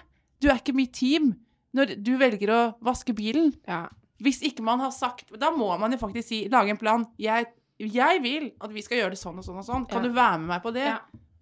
[0.43, 1.31] Du er ikke mitt team
[1.77, 3.53] når du velger å vaske bilen.
[3.69, 3.85] Ja.
[4.19, 7.07] Hvis ikke man har sagt Da må man jo faktisk si Lage en plan.
[7.21, 7.47] Jeg,
[7.79, 9.87] jeg vil at vi skal gjøre det sånn og sånn og sånn.
[9.87, 10.09] Kan Ja.
[10.09, 10.87] du være med meg på det?
[10.91, 10.97] Ja.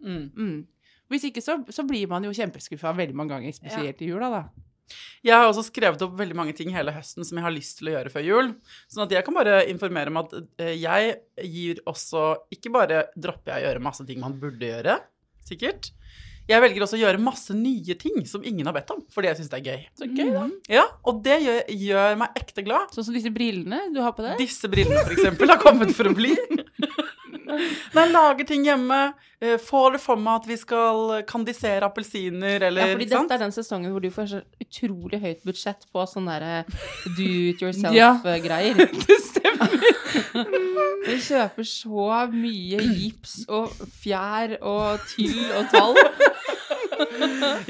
[0.05, 0.25] Mm.
[0.37, 0.57] Mm.
[1.11, 4.43] Hvis ikke så, så blir man jo kjempeskuffa veldig mange ganger, spesielt i jula, da.
[5.25, 7.89] Jeg har også skrevet opp veldig mange ting hele høsten som jeg har lyst til
[7.89, 8.53] å gjøre før jul.
[8.87, 12.21] Sånn at jeg kan bare informere om at eh, jeg gir også
[12.55, 14.95] Ikke bare dropper jeg å gjøre masse ting man burde gjøre,
[15.47, 15.91] sikkert.
[16.47, 19.39] Jeg velger også å gjøre masse nye ting som ingen har bedt om, fordi jeg
[19.41, 19.81] syns det er gøy.
[19.99, 20.45] Så gøy, da.
[20.71, 22.93] Ja, Og det gjør, gjør meg ekte glad.
[22.95, 24.37] Sånn som disse brillene du har på deg.
[24.39, 26.31] Disse brillene, for eksempel, har kommet for å bli.
[27.95, 28.99] Når lage ting hjemme,
[29.41, 33.29] eh, får det for meg at vi skal kandisere appelsiner, eller Ja, fordi sant?
[33.29, 36.63] dette er den sesongen hvor du får så utrolig høyt budsjett på sånne der
[37.17, 38.75] do it yourself-greier.
[39.07, 39.77] Det stemmer.
[41.07, 45.95] Du kjøper så mye gips og fjær og tyll og tall.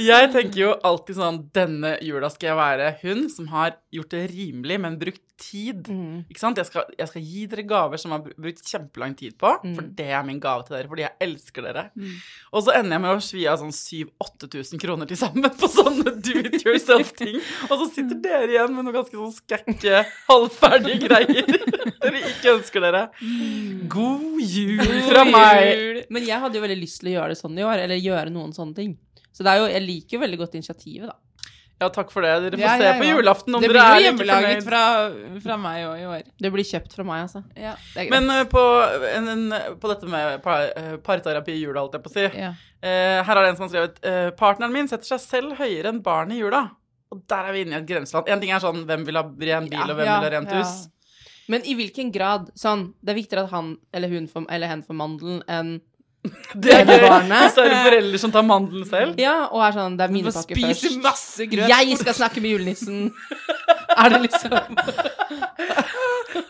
[0.01, 4.25] Jeg tenker jo alltid sånn Denne jula skal jeg være hun som har gjort det
[4.33, 5.86] rimelig, men brukt tid.
[5.93, 6.23] Mm.
[6.31, 6.57] Ikke sant?
[6.57, 9.51] Jeg skal, jeg skal gi dere gaver som jeg har br- brukt kjempelang tid på,
[9.62, 11.83] for det er min gave til dere, fordi jeg elsker dere.
[12.51, 16.15] Og så ender jeg med å svi av sånn 7000-8000 kroner til sammen på sånne
[16.25, 17.38] do it yourself-ting.
[17.69, 21.53] Og så sitter dere igjen med noen ganske sånn skakke, halvferdige greier
[22.01, 23.05] dere ikke ønsker dere.
[23.93, 26.05] God jul fra meg!
[26.13, 28.33] Men jeg hadde jo veldig lyst til å gjøre det sånn i år, eller gjøre
[28.33, 28.97] noen sånne ting.
[29.38, 31.17] Så det er jo, jeg liker jo veldig godt initiativet, da.
[31.78, 32.32] Ja, takk for det.
[32.41, 34.63] Dere får Ja, se ja, på julaften om det dere blir er jo like hjemmelaget
[34.65, 34.69] fornøyd.
[34.71, 36.23] fra, fra meg òg i år.
[36.41, 37.41] Det blir kjøpt fra meg, altså.
[37.54, 38.15] Ja, det er greit.
[38.15, 38.63] Men uh, på,
[39.12, 39.43] en, en,
[39.78, 42.26] på dette med par, uh, parterapi i jula, holdt jeg på å si.
[42.41, 42.50] ja.
[42.78, 45.89] Eh, her er det en som har skrevet eh, Partneren min setter seg selv høyere
[45.89, 46.60] enn barn i jula.
[47.10, 48.28] Og der er vi inne i et grenseland.
[48.30, 50.34] En ting er sånn hvem vil ha ren bil, Ja, og hvem ja, vil ha
[50.36, 50.60] rent ja.
[50.62, 50.76] hus.
[51.50, 54.84] Men i hvilken grad sånn Det er viktigere at han eller hun får, eller hen
[54.86, 55.71] får mandelen enn
[56.63, 59.19] Det er er foreldre som tar mandelen selv.
[59.21, 60.84] Ja, og er sånn Det er mine pakker først.
[60.84, 61.71] Spiser masse grøt.
[61.71, 63.08] Jeg skal snakke med julenissen.
[63.97, 64.51] Er det liksom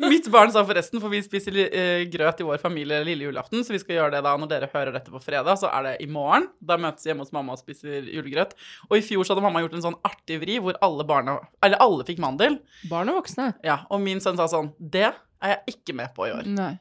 [0.03, 3.71] Mitt barn sa forresten, for vi spiser eh, grøt i vår familie lille julaften, så
[3.71, 6.09] vi skal gjøre det da når dere hører dette på fredag, så er det i
[6.11, 6.49] morgen.
[6.59, 8.55] Da møtes vi hjemme hos mamma og spiser julegrøt.
[8.89, 11.79] Og i fjor så hadde mamma gjort en sånn artig vri hvor alle barna Eller
[11.83, 12.59] alle fikk mandel.
[12.91, 13.53] Barn og voksne.
[13.67, 16.51] Ja, og min sønn sa sånn Det er jeg ikke med på i år.
[16.51, 16.73] Nei.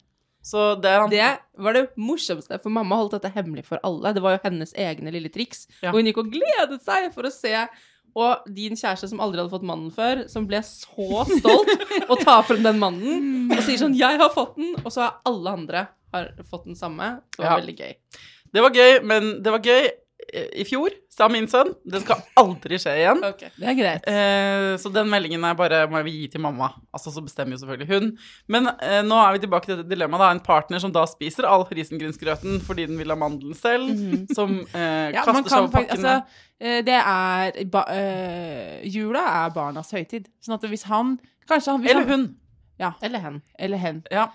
[0.46, 1.26] Så det han Det
[1.58, 4.12] var det morsomste, for mamma holdt dette hemmelig for alle.
[4.14, 5.66] Det var jo hennes egne lille triks.
[5.82, 5.90] Ja.
[5.90, 7.54] Og hun gikk og gledet seg for å se.
[8.16, 11.72] Og din kjæreste som aldri hadde fått mannen før, som ble så stolt
[12.10, 15.18] og tar frem den mannen og sier sånn 'Jeg har fått den', og så har
[15.28, 15.82] alle andre
[16.14, 17.20] har fått den samme.
[17.36, 17.58] Det var Ja.
[17.60, 17.92] veldig gøy.
[18.54, 19.90] Det var gøy, men det var gøy
[20.32, 21.70] eh, i fjor, sa min sønn.
[21.88, 23.22] Det skal aldri skje igjen.
[23.24, 24.04] Det er greit.
[24.10, 26.68] Eh, så den meldingen er bare må vi gi til mamma.
[26.92, 28.10] Altså så bestemmer jo selvfølgelig hun.
[28.52, 30.20] Men eh, nå er vi tilbake til dette dilemmaet.
[30.26, 33.88] da En partner som da spiser all risengrynsgrøten fordi den vil ha mandelen selv.
[34.36, 35.96] Som eh, Ja, kaster seg over pakkene.
[35.96, 40.28] altså, eh, det er ba, eh, Jula er barnas høytid.
[40.44, 41.16] Sånn at hvis han
[41.48, 42.94] Kanskje han hvis Eller han, hun.
[43.06, 43.42] Eller hen.
[43.58, 44.02] Eller hen.
[44.12, 44.28] Ja.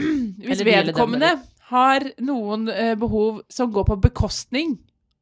[0.00, 1.36] Hvis vedkommende
[1.70, 4.78] har noen eh, behov som går på bekostning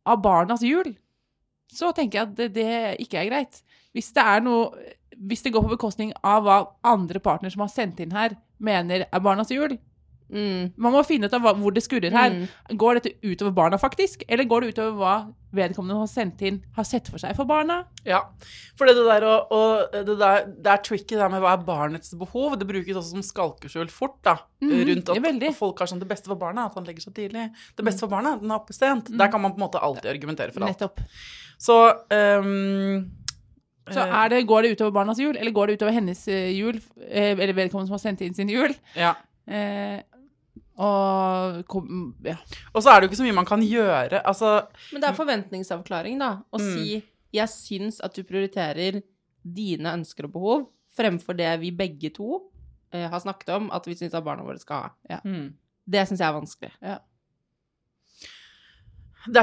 [0.08, 0.94] av barnas jul,
[1.70, 3.60] så tenker jeg at det, det ikke er greit.
[3.94, 4.70] Hvis det er noe
[5.20, 6.54] Hvis det går på bekostning av hva
[6.86, 9.74] andre partnere som har sendt inn her, mener er barnas jul
[10.30, 10.70] Mm.
[10.78, 12.32] Man må finne ut av hva, hvor det skurrer her.
[12.34, 12.76] Mm.
[12.78, 14.22] Går dette utover barna, faktisk?
[14.28, 15.14] Eller går det utover hva
[15.56, 17.80] vedkommende har sendt inn, har sett for seg for barna?
[18.06, 18.20] Ja,
[18.78, 21.64] for det der og, og det, der, det er tricky det der med hva er
[21.66, 22.54] barnets behov.
[22.60, 24.36] Det brukes også som skalkeskjul fort, da.
[24.62, 24.76] mm.
[24.92, 27.48] rundt at at folk har sånn Det beste for barna at han legger seg tidlig.
[27.76, 29.10] Det beste for barna at den er oppe sent.
[29.10, 30.78] Der kan man på en måte alltid argumentere for alt.
[30.78, 31.02] Nettopp.
[31.60, 31.76] Så
[32.14, 33.10] um,
[33.90, 36.78] Så eh, det, går det utover barnas jul, eller går det utover hennes eh, jul?
[37.08, 38.72] eh, Eller vedkommende som har sendt inn sin jul?
[38.94, 39.16] Ja.
[39.50, 39.98] Eh,
[40.78, 42.36] og kom, ja.
[42.74, 44.22] Og så er det jo ikke så mye man kan gjøre.
[44.24, 46.30] Altså Men det er forventningsavklaring, da.
[46.52, 46.72] Å Mm.
[46.74, 47.02] si
[47.32, 49.02] 'jeg syns at du prioriterer
[49.44, 52.42] dine ønsker og behov' fremfor det vi begge to
[52.92, 55.20] eh, har snakket om at vi syns at barna våre skal ha.
[55.24, 55.52] mm.
[55.88, 56.72] Det syns jeg er vanskelig.
[59.26, 59.42] Det,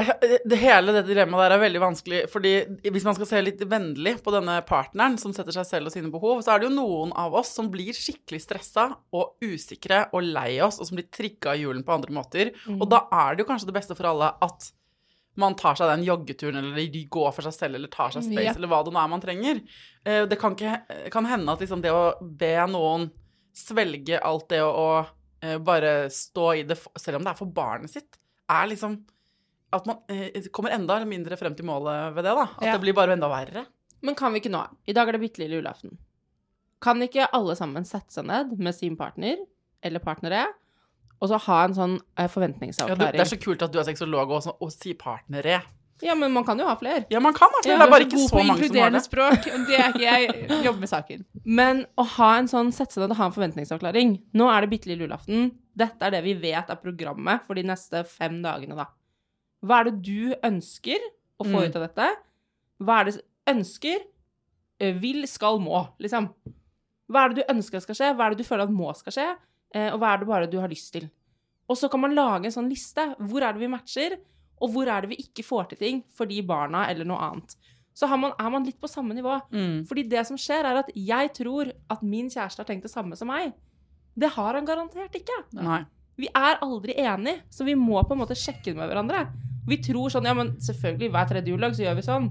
[0.50, 2.52] det hele det dilemmaet der er veldig vanskelig, fordi
[2.90, 6.10] hvis man skal se litt vennlig på denne partneren som setter seg selv og sine
[6.10, 10.26] behov, så er det jo noen av oss som blir skikkelig stressa og usikre og
[10.26, 12.50] lei oss, og som blir trigga i julen på andre måter.
[12.74, 14.70] Og da er det jo kanskje det beste for alle at
[15.38, 18.48] man tar seg den joggeturen, eller de går for seg selv, eller tar seg space,
[18.48, 18.54] Ja.
[18.58, 19.60] eller hva det nå er man trenger.
[20.04, 23.06] Eh, Det kan, ikke, kan hende at liksom det å be noen
[23.54, 25.06] svelge alt det å, å
[25.42, 28.18] eh, bare stå i det, selv om det er for barnet sitt,
[28.50, 28.98] er liksom
[29.72, 32.46] at man eh, kommer enda mindre frem til målet ved det, da.
[32.58, 32.72] At Ja.
[32.76, 33.66] det blir bare enda verre.
[34.02, 34.62] Men kan vi ikke nå?
[34.86, 35.98] I dag er det bitte lille julaften.
[36.80, 39.36] Kan ikke alle sammen sette seg ned med sin partner,
[39.82, 40.44] eller partnere,
[41.20, 43.12] og så ha en sånn eh, Ja, du, forventningsavklaring?
[43.18, 45.60] det er så kult at du er sexolog og, så- og sier partnere.
[46.00, 47.06] Ja, men man kan jo ha flere.
[47.10, 49.02] Ja, man kan ha flere, Ja, det er bare ikke så mange som har det.
[49.02, 49.42] språk.
[49.66, 51.24] Det er ikke jeg jobber med saken.
[51.44, 54.70] Men å ha en sånn, sette seg ned og ha en forventningsavklaring Nå er det
[54.70, 55.50] bitte lille julaften.
[55.76, 58.86] Dette er det vi vet er programmet for de neste fem dagene, da.
[59.64, 60.98] Hva er det du ønsker
[61.40, 61.68] å få Mm.
[61.68, 62.08] ut av dette?
[62.80, 63.98] Hva er det ønsker,
[64.80, 66.28] eh, vil, skal, må, liksom?
[67.10, 68.14] Hva er det du ønsker skal skje?
[68.16, 69.36] Hva er det du føler at må skal skje?
[69.74, 71.10] Eh, Og hva er det bare du har lyst til?
[71.68, 73.14] Og så kan man lage en sånn liste.
[73.18, 74.18] Hvor er det vi matcher?
[74.60, 77.56] Og hvor er det vi ikke får til ting fordi barna eller noe annet?
[77.94, 79.40] Så har man, er man litt på samme nivå.
[79.50, 79.86] Mm.
[79.86, 83.16] Fordi det som skjer, er at jeg tror at min kjæreste har tenkt det samme
[83.16, 83.52] som meg.
[84.16, 85.44] Det har han garantert ikke.
[85.52, 85.84] Nei.
[86.16, 89.26] Vi er aldri enige, så vi må på en måte sjekke det med hverandre.
[89.68, 92.28] Vi tror sånn, ja, men selvfølgelig, hver tredje juledag så gjør vi sånn.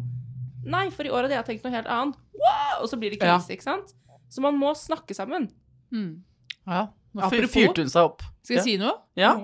[0.67, 2.15] Nei, for i år hadde jeg tenkt noe helt annet.
[2.37, 2.81] Wow!
[2.83, 3.37] Og så blir det Ja.
[3.39, 3.93] ikke sant?
[4.29, 5.49] Så man må snakke sammen.
[5.93, 6.23] Mm.
[6.67, 8.21] Ja, nå Apropos- fyrte hun seg opp.
[8.43, 8.97] Skal jeg si noe?
[9.15, 9.35] Ja.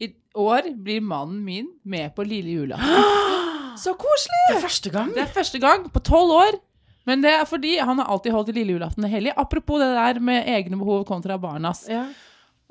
[0.00, 3.76] I år blir mannen min med på lille julaften.
[3.82, 4.42] Så koselig!
[4.48, 5.12] Det er første gang.
[5.14, 6.58] Det er første gang på tolv år.
[7.06, 9.32] Men det er fordi han har alltid holdt lille julaften hellig.
[9.36, 11.88] Apropos det der med egne behov kontra barnas.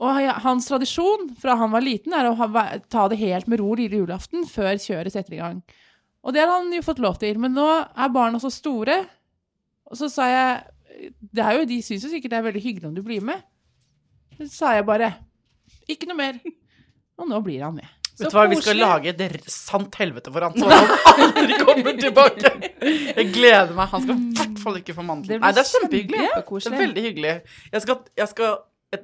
[0.02, 2.50] Og hans tradisjon fra han var liten, er å
[2.90, 5.62] ta det helt med ro lille julaften før kjøret setter i gang.
[6.26, 7.38] Og det har han jo fått lov til.
[7.42, 8.98] Men nå er barna så store,
[9.90, 10.62] og så sa jeg
[11.34, 13.42] det er jo, De syns jo sikkert det er veldig hyggelig om du blir med.
[14.38, 15.14] Så sa jeg bare
[15.90, 16.38] ikke noe mer.
[17.22, 17.90] Og nå blir han med.
[18.22, 21.96] Vet du hva, Vi skal lage et sant helvete for han, så han aldri kommer
[21.98, 22.52] tilbake.
[22.82, 23.90] Jeg gleder meg.
[23.94, 25.42] Han skal i hvert fall ikke få mandelen.
[25.42, 26.28] Nei, det er kjempehyggelig.
[26.36, 27.34] Det er veldig hyggelig.
[27.72, 28.54] Jeg skal, jeg skal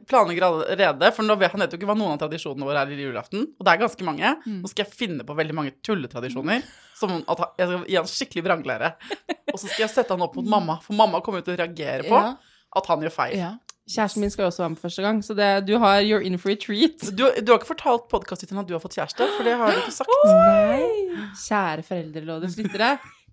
[0.08, 2.92] planlegge allerede, for nå vet han vet jo ikke hva noen av tradisjonene våre er
[2.92, 3.46] i julaften.
[3.56, 4.34] Og det er ganske mange.
[4.46, 4.58] Mm.
[4.64, 6.66] Nå skal jeg finne på veldig mange tulletradisjoner.
[6.98, 8.90] Som at jeg skal gi han skikkelig vranglære.
[9.54, 12.04] Og så skal jeg sette han opp mot mamma, for mamma kommer til å reagere
[12.10, 12.34] på Ja.
[12.82, 13.38] at han gjør feil.
[13.40, 13.54] Ja.
[13.88, 16.36] Kjæresten min skal jo også være med første gang, så det, du har you're in
[16.38, 17.06] for a treat.
[17.16, 19.80] Du, du har ikke fortalt podkastlytterne at du har fått kjæreste, for det har du
[19.80, 20.12] ikke sagt.
[20.28, 21.30] Nei.
[21.46, 22.90] Kjære foreldrerådets lyttere.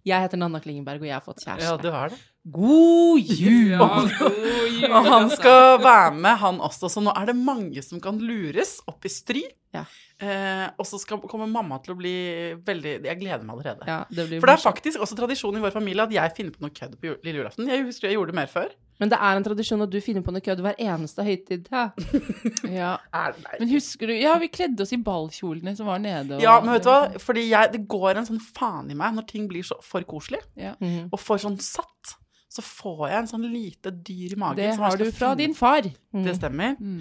[0.06, 1.66] Jeg heter Nanna Klingenberg, og jeg har fått kjæreste.
[1.66, 2.20] Ja, du har det.
[2.44, 3.72] God jul!
[3.80, 6.90] Og han skal være med, han også.
[6.92, 9.44] Så nå er det mange som kan lures opp i stry.
[9.74, 9.86] Ja.
[10.22, 12.12] Eh, og så skal, kommer mamma til å bli
[12.62, 13.86] veldig Jeg gleder meg allerede.
[13.88, 16.54] Ja, det blir For det er faktisk også tradisjon i vår familie at jeg finner
[16.54, 17.66] på noe kødd på jul, lille julaften.
[17.72, 18.68] Jeg husker jeg gjorde det mer før.
[19.02, 21.70] Men det er en tradisjon at du finner på noe kødd hver eneste høytid.
[21.72, 21.86] Ja.
[22.74, 22.92] Ja.
[23.58, 26.36] Men husker du Ja, vi kledde oss i ballkjolene som var nede.
[26.38, 27.00] Og, ja, men vet du hva?
[27.24, 30.44] Fordi jeg, det går en sånn faen i meg når ting blir så for koselig,
[30.60, 30.76] Ja.
[30.78, 31.08] Mhm.
[31.10, 32.14] og for sånn satt.
[32.54, 34.60] Så får jeg en sånn lite dyr i magen.
[34.62, 35.88] Det som har du fra finne din far.
[36.14, 36.24] Mm.
[36.26, 36.76] Det stemmer.
[36.78, 37.00] Mm.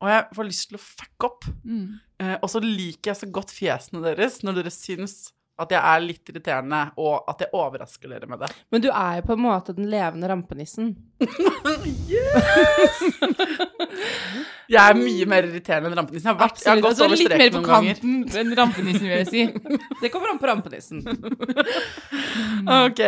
[0.00, 1.48] Og jeg får lyst til å fucke opp.
[1.64, 1.84] Mm.
[2.20, 6.00] Eh, og så liker jeg så godt fjesene deres når dere syns at jeg er
[6.00, 8.48] litt irriterende, og at jeg overrasker dere med det.
[8.72, 10.94] Men du er jo på en måte den levende rampenissen.
[12.08, 13.02] yes!
[14.70, 16.28] Jeg er mye mer irriterende enn rampenissen.
[16.28, 19.16] Jeg har, vært, jeg har gått Altså, over litt mer på kanten enn rampenissen, vil
[19.18, 19.40] jeg si.
[19.98, 21.02] Det kommer an på rampenissen.
[22.70, 23.00] Ok.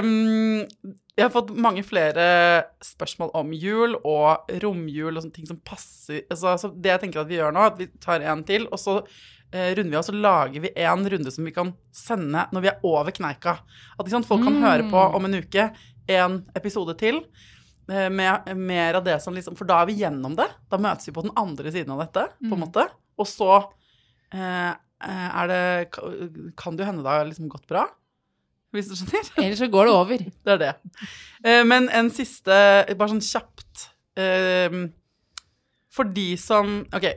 [0.00, 0.76] um,
[1.18, 2.24] jeg har fått mange flere
[2.84, 7.20] spørsmål om jul og romjul og sånne ting som passer altså, så Det jeg tenker
[7.20, 8.94] at vi gjør nå, at vi tar en til, og så
[9.52, 12.70] eh, runder vi av, så lager vi en runde som vi kan sende når vi
[12.72, 13.58] er over kneika.
[13.98, 15.68] At liksom, folk kan høre på om en uke
[16.10, 17.20] en episode til.
[17.92, 20.48] eh, Med mer av det som liksom For da er vi gjennom det.
[20.72, 22.88] Da møtes vi på den andre siden av dette, på en måte.
[23.20, 23.52] Og så
[24.32, 24.72] eh,
[25.02, 25.90] er det
[26.56, 27.84] Kan det jo hende det har liksom gått bra?
[28.72, 29.28] Hvis du skjønner?
[29.44, 30.24] Ellers så går det over.
[30.46, 30.72] Det er det.
[31.44, 32.56] Eh, Men en siste,
[32.96, 33.88] bare sånn kjapt
[34.20, 34.78] eh,
[35.92, 37.08] For de som Ok.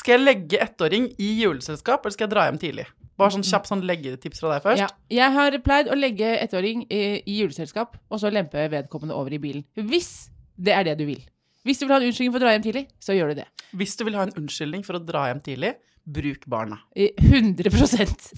[0.00, 2.84] Skal jeg legge ettåring i juleselskap, eller skal jeg dra hjem tidlig?
[3.16, 4.82] Bare sånn kjapt sånn leggetips fra deg først.
[4.82, 4.88] Ja.
[5.14, 9.38] Jeg har pleid å legge ettåring i, i juleselskap, og så lempe vedkommende over i
[9.40, 9.62] bilen.
[9.78, 11.22] Hvis det er det du vil.
[11.64, 13.46] Hvis du vil ha en unnskyldning for å dra hjem tidlig, så gjør du det.
[13.78, 15.70] Hvis du vil ha en unnskyldning for å dra hjem tidlig,
[16.06, 16.78] bruk barna.
[16.94, 17.70] 100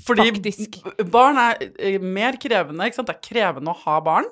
[0.06, 0.78] Fordi faktisk.
[0.82, 3.10] Fordi barn er eh, mer krevende, ikke sant?
[3.10, 4.28] Det er krevende å ha barn.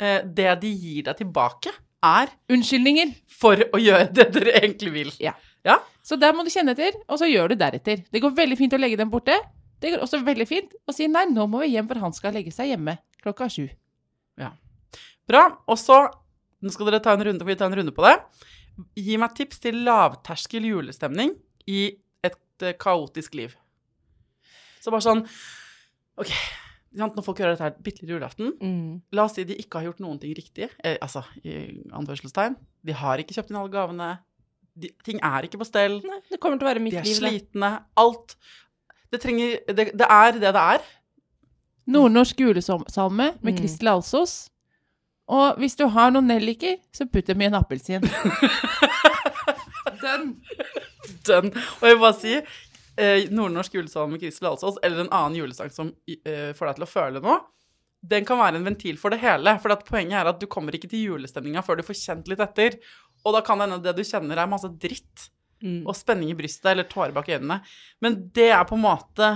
[0.00, 1.72] Eh, Det de gir deg tilbake,
[2.02, 3.14] er Unnskyldninger.
[3.28, 5.12] for å gjøre det dere egentlig vil.
[5.20, 5.34] Ja.
[5.64, 5.78] Ja?
[6.02, 8.04] Så der må du kjenne etter, og så gjør du deretter.
[8.10, 9.36] Det går veldig fint å legge dem borte.
[9.80, 12.32] Det går også veldig fint å si nei, nå må vi hjem, for han skal
[12.32, 13.68] legge seg hjemme klokka sju.
[15.28, 15.44] Bra.
[15.68, 16.08] Og så
[16.60, 18.18] Nå skal dere ta en runde, vi ta en runde på det.
[19.00, 21.30] Gi meg tips til lavterskel julestemning
[21.72, 21.86] i
[22.62, 23.54] eh, kaotisk liv.
[24.80, 25.26] Så bare sånn
[26.20, 26.30] OK,
[26.98, 29.00] når folk hører dette her bitte lille julaften Mm.
[29.12, 32.56] La oss si de ikke har gjort noen ting riktig, eh, altså i anførselstegn.
[32.84, 34.10] De har ikke kjøpt inn alle gavene.
[34.80, 36.00] De, ting er ikke på stell.
[36.06, 37.14] Nei, det kommer til å være mitt De er liv.
[37.14, 37.20] det.
[37.20, 37.70] slitne.
[37.96, 38.36] Alt.
[39.12, 40.80] Det trenger Det, det er det det er.
[41.90, 43.58] Nordnorsk julesalme med Mm.
[43.58, 44.50] Kristel Alsos.
[45.30, 48.02] Og hvis du har noen nelliker, så putt dem i en appelsin.
[50.02, 50.34] Den.
[51.26, 51.50] Dønn.
[51.54, 55.72] Og jeg vil bare si eh, Nordnorsk julesang med Kristel Alsås, eller en annen julesang
[55.74, 57.40] som eh, får deg til å føle noe,
[58.00, 59.58] den kan være en ventil for det hele.
[59.60, 62.78] For poenget er at du kommer ikke til julestemninga før du får kjent litt etter.
[63.26, 65.28] Og da kan det hende det du kjenner, er masse dritt
[65.60, 65.82] Mm.
[65.84, 67.58] og spenning i brystet eller tårer bak øynene.
[68.00, 69.26] Men det er på en måte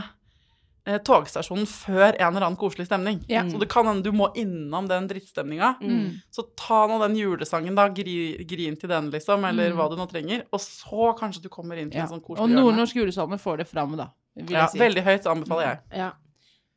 [0.84, 3.22] togstasjonen før en eller annen koselig stemning.
[3.28, 3.42] Ja.
[3.48, 5.76] Så det kan hende du må innom den drittstemninga.
[5.80, 6.20] Mm.
[6.30, 7.88] Så ta nå den julesangen, da.
[7.88, 10.44] Gri, grin til den, liksom, eller hva du nå trenger.
[10.52, 12.04] Og så kanskje du kommer inn til Ja.
[12.04, 12.60] en sånn Og koselig hjørne.
[12.60, 14.10] nordnorsk julesalme får det fram, da.
[14.36, 14.78] Vil Ja, jeg si.
[14.78, 15.78] veldig høyt anbefaler jeg.
[15.96, 16.10] Ja.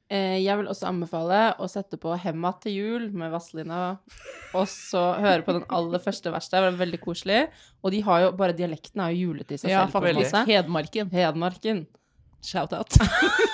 [0.09, 3.97] Eh, jeg vil også anbefale å sette på 'Hemma til jul' med Vazelina,
[4.55, 6.51] og så høre på den aller første verset.
[6.51, 7.49] Det var veldig koselig.
[7.83, 9.91] Og de har jo, bare dialekten er jo julete i seg Ja, selv.
[9.91, 10.45] på faktisk.
[10.47, 11.11] Hedmarken.
[11.11, 11.87] Hedmarken.
[12.43, 12.97] Shout-out.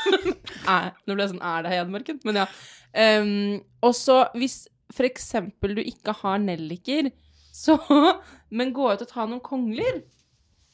[1.07, 2.19] Nå ble jeg sånn Er det Hedmarken?
[2.27, 2.47] Men ja.
[2.93, 4.63] Um, og så hvis
[5.01, 7.09] eksempel du ikke har nelliker,
[7.53, 7.79] så
[8.53, 10.03] Men gå ut og ta noen kongler.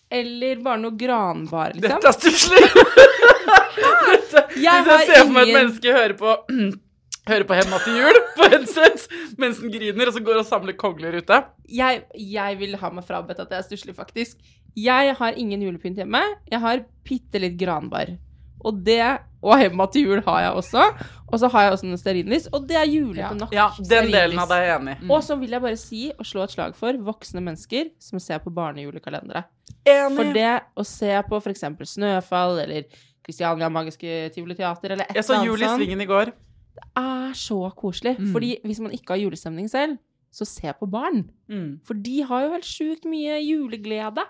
[0.09, 2.01] Eller bare noe granbar, liksom.
[2.01, 2.63] Dette er stusslig!
[4.59, 6.33] Jeg hvis jeg ser for meg et menneske høre på
[7.29, 9.05] Høre på Hemma til jul på headset
[9.39, 11.37] mens den griner, og så går og samler kongler ute.
[11.69, 14.39] jeg, jeg vil ha meg frabedt at det er stusslig, faktisk.
[14.85, 16.21] Jeg har ingen julepynt hjemme.
[16.51, 18.15] Jeg har bitte litt granbar.
[18.59, 19.01] Og det
[19.39, 20.85] Og Hemma til jul har jeg også.
[21.29, 23.53] Og så har jeg også en stearinlys, og det er julete på nok.
[23.55, 25.11] Ja, den delen av deg er enig mm.
[25.13, 28.41] Og så vil jeg bare si og slå et slag for voksne mennesker som ser
[28.43, 29.45] på barnejulekalendere.
[29.87, 30.17] Enig.
[30.17, 31.63] For det å se på f.eks.
[31.93, 32.89] Snøfall eller
[33.23, 36.33] Kristiania Magiske Tivoli-teater eller et Jeg så eller Jul i Svingen i går.
[36.79, 38.17] Det er så koselig.
[38.19, 38.33] Mm.
[38.35, 39.99] Fordi hvis man ikke har julestemning selv,
[40.33, 41.23] så se på barn.
[41.47, 41.79] Mm.
[41.87, 44.25] For de har jo helt sjukt mye juleglede.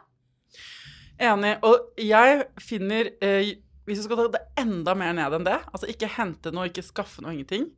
[1.20, 1.58] Enig.
[1.68, 3.56] Og jeg finner eh,
[3.90, 6.84] Hvis du skal ta det enda mer ned enn det, altså ikke hente noe, ikke
[6.86, 7.72] skaffe noe, ingenting,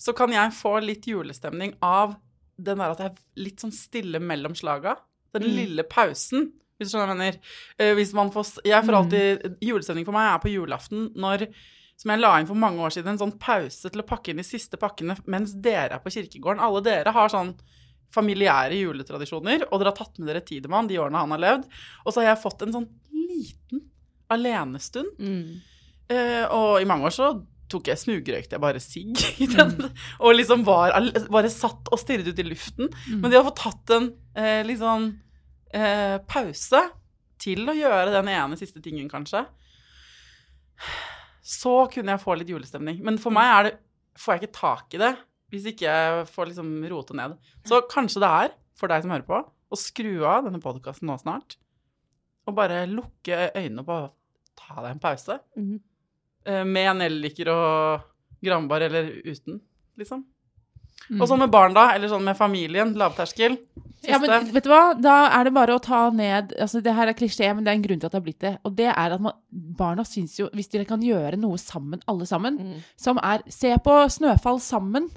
[0.00, 2.16] så kan jeg få litt julestemning av
[2.58, 4.96] den der at jeg er litt sånn stille mellom slaga.
[5.34, 5.54] Den Mm.
[5.56, 6.48] lille pausen,
[6.78, 7.38] hvis du skjønner hva jeg mener.
[7.78, 11.46] Eh, hvis man får, jeg får alltid Julestemning for meg er på julaften når
[12.00, 14.40] som jeg la inn for mange år siden, en sånn pause til å pakke inn
[14.40, 16.58] de siste pakkene mens dere er på kirkegården.
[16.64, 17.52] Alle dere har sånn
[18.12, 21.68] familiære juletradisjoner, og dere har tatt med dere Tidemann de årene han har levd.
[22.04, 23.86] Og så har jeg fått en sånn liten
[24.32, 25.16] alenestund.
[25.18, 25.62] Mm.
[26.12, 27.32] Eh, og i mange år så
[27.72, 29.76] tok jeg smugrøykte jeg bare sigg i den.
[30.20, 30.96] Og liksom var,
[31.32, 32.90] bare satt og stirret ut i luften.
[33.14, 35.08] Men det å få tatt en eh, sånn
[35.72, 36.84] eh, pause
[37.42, 39.42] til å gjøre den ene siste tingen, kanskje,
[41.42, 43.00] så kunne jeg få litt julestemning.
[43.02, 43.72] Men for meg er det,
[44.20, 45.14] får jeg ikke tak i det
[45.52, 47.36] hvis ikke jeg får liksom rote ned.
[47.68, 49.40] Så kanskje det er, for deg som hører på,
[49.72, 51.58] å skru av denne podkasten nå snart,
[52.48, 54.10] og bare lukke øynene og bare
[54.58, 55.38] ta deg en pause.
[55.56, 56.64] Mm -hmm.
[56.66, 58.00] Med nelliker og
[58.42, 59.60] granbar eller uten,
[59.96, 60.24] liksom.
[61.10, 61.20] Mm.
[61.20, 63.56] Og sånn med barn, da, eller sånn med familien, lavterskel.
[64.02, 64.10] Siste.
[64.10, 64.94] Ja, men vet du hva?
[64.98, 67.76] Da er det bare å ta ned altså Det her er klisjé, men det er
[67.78, 68.58] en grunn til at det har blitt det.
[68.64, 72.26] Og det er at man, barna syns jo Hvis dere kan gjøre noe sammen, alle
[72.26, 72.82] sammen, Mm.
[72.96, 75.08] som er Se på Snøfall sammen,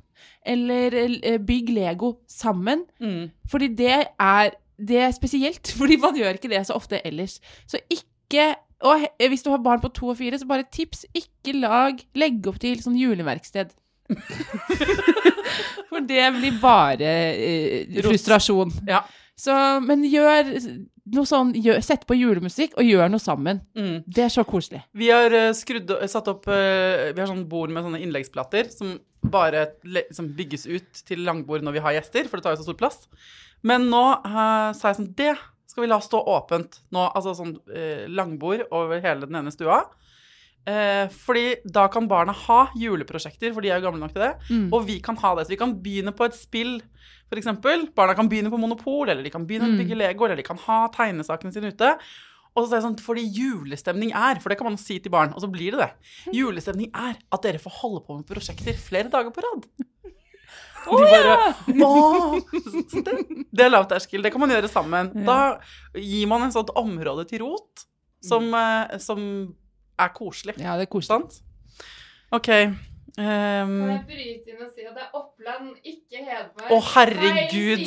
[0.45, 2.85] eller eh, bygg Lego sammen.
[3.01, 3.31] Mm.
[3.51, 7.39] Fordi det er, det er spesielt, fordi man gjør ikke det så ofte ellers.
[7.67, 8.53] Så ikke
[8.85, 12.47] Og hvis du har barn på to og fire, så bare tips, ikke lag Legg
[12.47, 13.71] opp til sånn juleverksted.
[15.89, 18.73] For det blir bare eh, frustrasjon.
[18.89, 19.05] Ja.
[19.35, 20.51] Så, men gjør
[21.13, 23.61] noe sånn gjør, Sett på julemusikk og gjør noe sammen.
[23.77, 23.97] Mm.
[24.07, 24.81] Det er så koselig.
[24.95, 28.95] Vi har eh, skrudd, satt opp eh, Vi har sånn bord med sånne innleggsplater som
[29.31, 32.69] bare liksom bygges ut til langbord når vi har gjester, for det tar jo så
[32.69, 33.05] stor plass.
[33.65, 35.33] Men nå uh, sa jeg sånn Det
[35.67, 39.81] skal vi la stå åpent nå, altså sånn uh, langbord over hele den ene stua.
[40.65, 44.31] Eh, fordi da kan barna ha juleprosjekter, for de er jo gamle nok til det.
[44.49, 44.63] Mm.
[44.73, 45.45] Og vi kan ha det.
[45.45, 46.79] Så vi kan begynne på et spill,
[47.35, 47.83] eksempel.
[47.93, 49.77] Barna kan begynne på Monopol, eller de kan begynne å Mm.
[49.83, 51.91] bygge Lego, eller de kan ha tegnesakene sine ute.
[52.55, 55.33] Og så sier jeg sånn, fordi julestemning er, for det kan man si til barn,
[55.35, 55.89] og så blir det det.
[56.35, 59.67] Julestemning er at dere får holde på med prosjekter flere dager på rad.
[60.85, 61.35] De bare,
[61.81, 62.35] Åh!
[62.93, 63.13] Det,
[63.51, 65.11] det er lavterskel, det kan man gjøre sammen.
[65.25, 65.57] Da
[65.97, 67.85] gir man en sånt område til rot
[68.23, 69.21] som, eh, som
[69.99, 70.55] er koselig.
[70.61, 71.25] Ja, det er koselig.
[71.25, 71.41] Sant?
[72.35, 72.51] OK.
[73.17, 76.71] Ehm, Kan jeg bryte inn og si at det er Oppland, ikke Hedmark?
[76.75, 77.83] Å, herregud.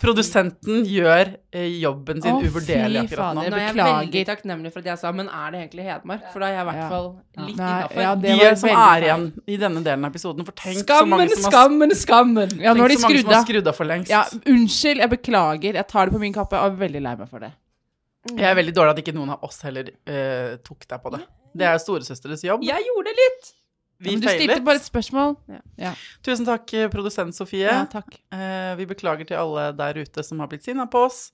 [0.00, 3.42] Produsenten gjør eh, jobben sin Å, uvurderlig akkurat nå.
[3.44, 6.24] Nå er jeg veldig takknemlig for at jeg sa Men er det egentlig Hedmark?
[6.32, 6.88] For da er jeg i hvert Ja.
[6.94, 8.00] fall litt Nei, innafor.
[8.06, 10.48] ja, De som er igjen i denne delen av episoden.
[10.48, 12.56] For tenk så Skammen, mange som har, skammen, skammen!
[12.60, 13.46] Ja, nå har de så mange skrudd som har av.
[13.46, 14.10] skrudd av for lengst.
[14.10, 15.74] Ja, unnskyld, jeg beklager.
[15.82, 17.52] Jeg tar det på min kappe og er veldig lei meg for det.
[18.32, 21.20] Jeg er veldig dårlig at ikke noen av oss heller uh, tok deg på det.
[21.56, 22.64] Det er jo storesøsteres jobb.
[22.66, 23.52] Jeg gjorde det litt!
[23.98, 24.64] Vi Men du stilte feilet.
[24.64, 25.36] bare et spørsmål.
[26.26, 27.64] Tusen takk, eh, produsent Sofie.
[27.64, 28.18] Ja, takk.
[28.32, 31.30] Eh, vi beklager til alle der ute som har blitt sinna på oss.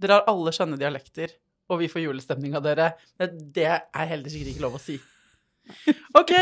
[0.00, 1.30] Dere har alle skjønne dialekter,
[1.70, 2.94] og vi får julestemning av dere.
[3.20, 4.98] Men det er heller sikkert ikke lov å si.
[6.20, 6.32] OK,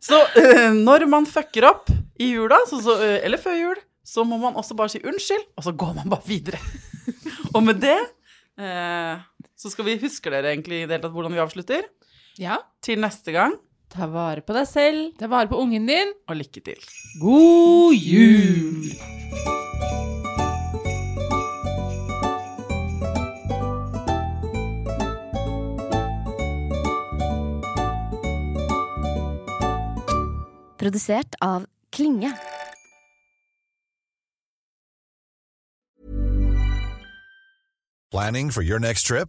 [0.00, 1.90] så eh, når man fucker opp
[2.20, 5.48] i jula, så, så, eh, eller før jul, så må man også bare si unnskyld,
[5.58, 6.60] og så går man bare videre.
[7.54, 9.24] og med det eh,
[9.58, 11.88] så skal vi huske dere egentlig i det hele tatt hvordan vi avslutter?
[12.38, 12.60] Ja.
[12.84, 13.56] Til neste gang,
[13.88, 15.12] Ta vare på deg selv.
[15.18, 16.12] Ta vare på ungen din.
[16.28, 16.82] og lykke til.
[17.20, 18.92] God jul!
[30.78, 32.30] Produsert av Klinge.
[38.10, 39.28] Planning for your next trip?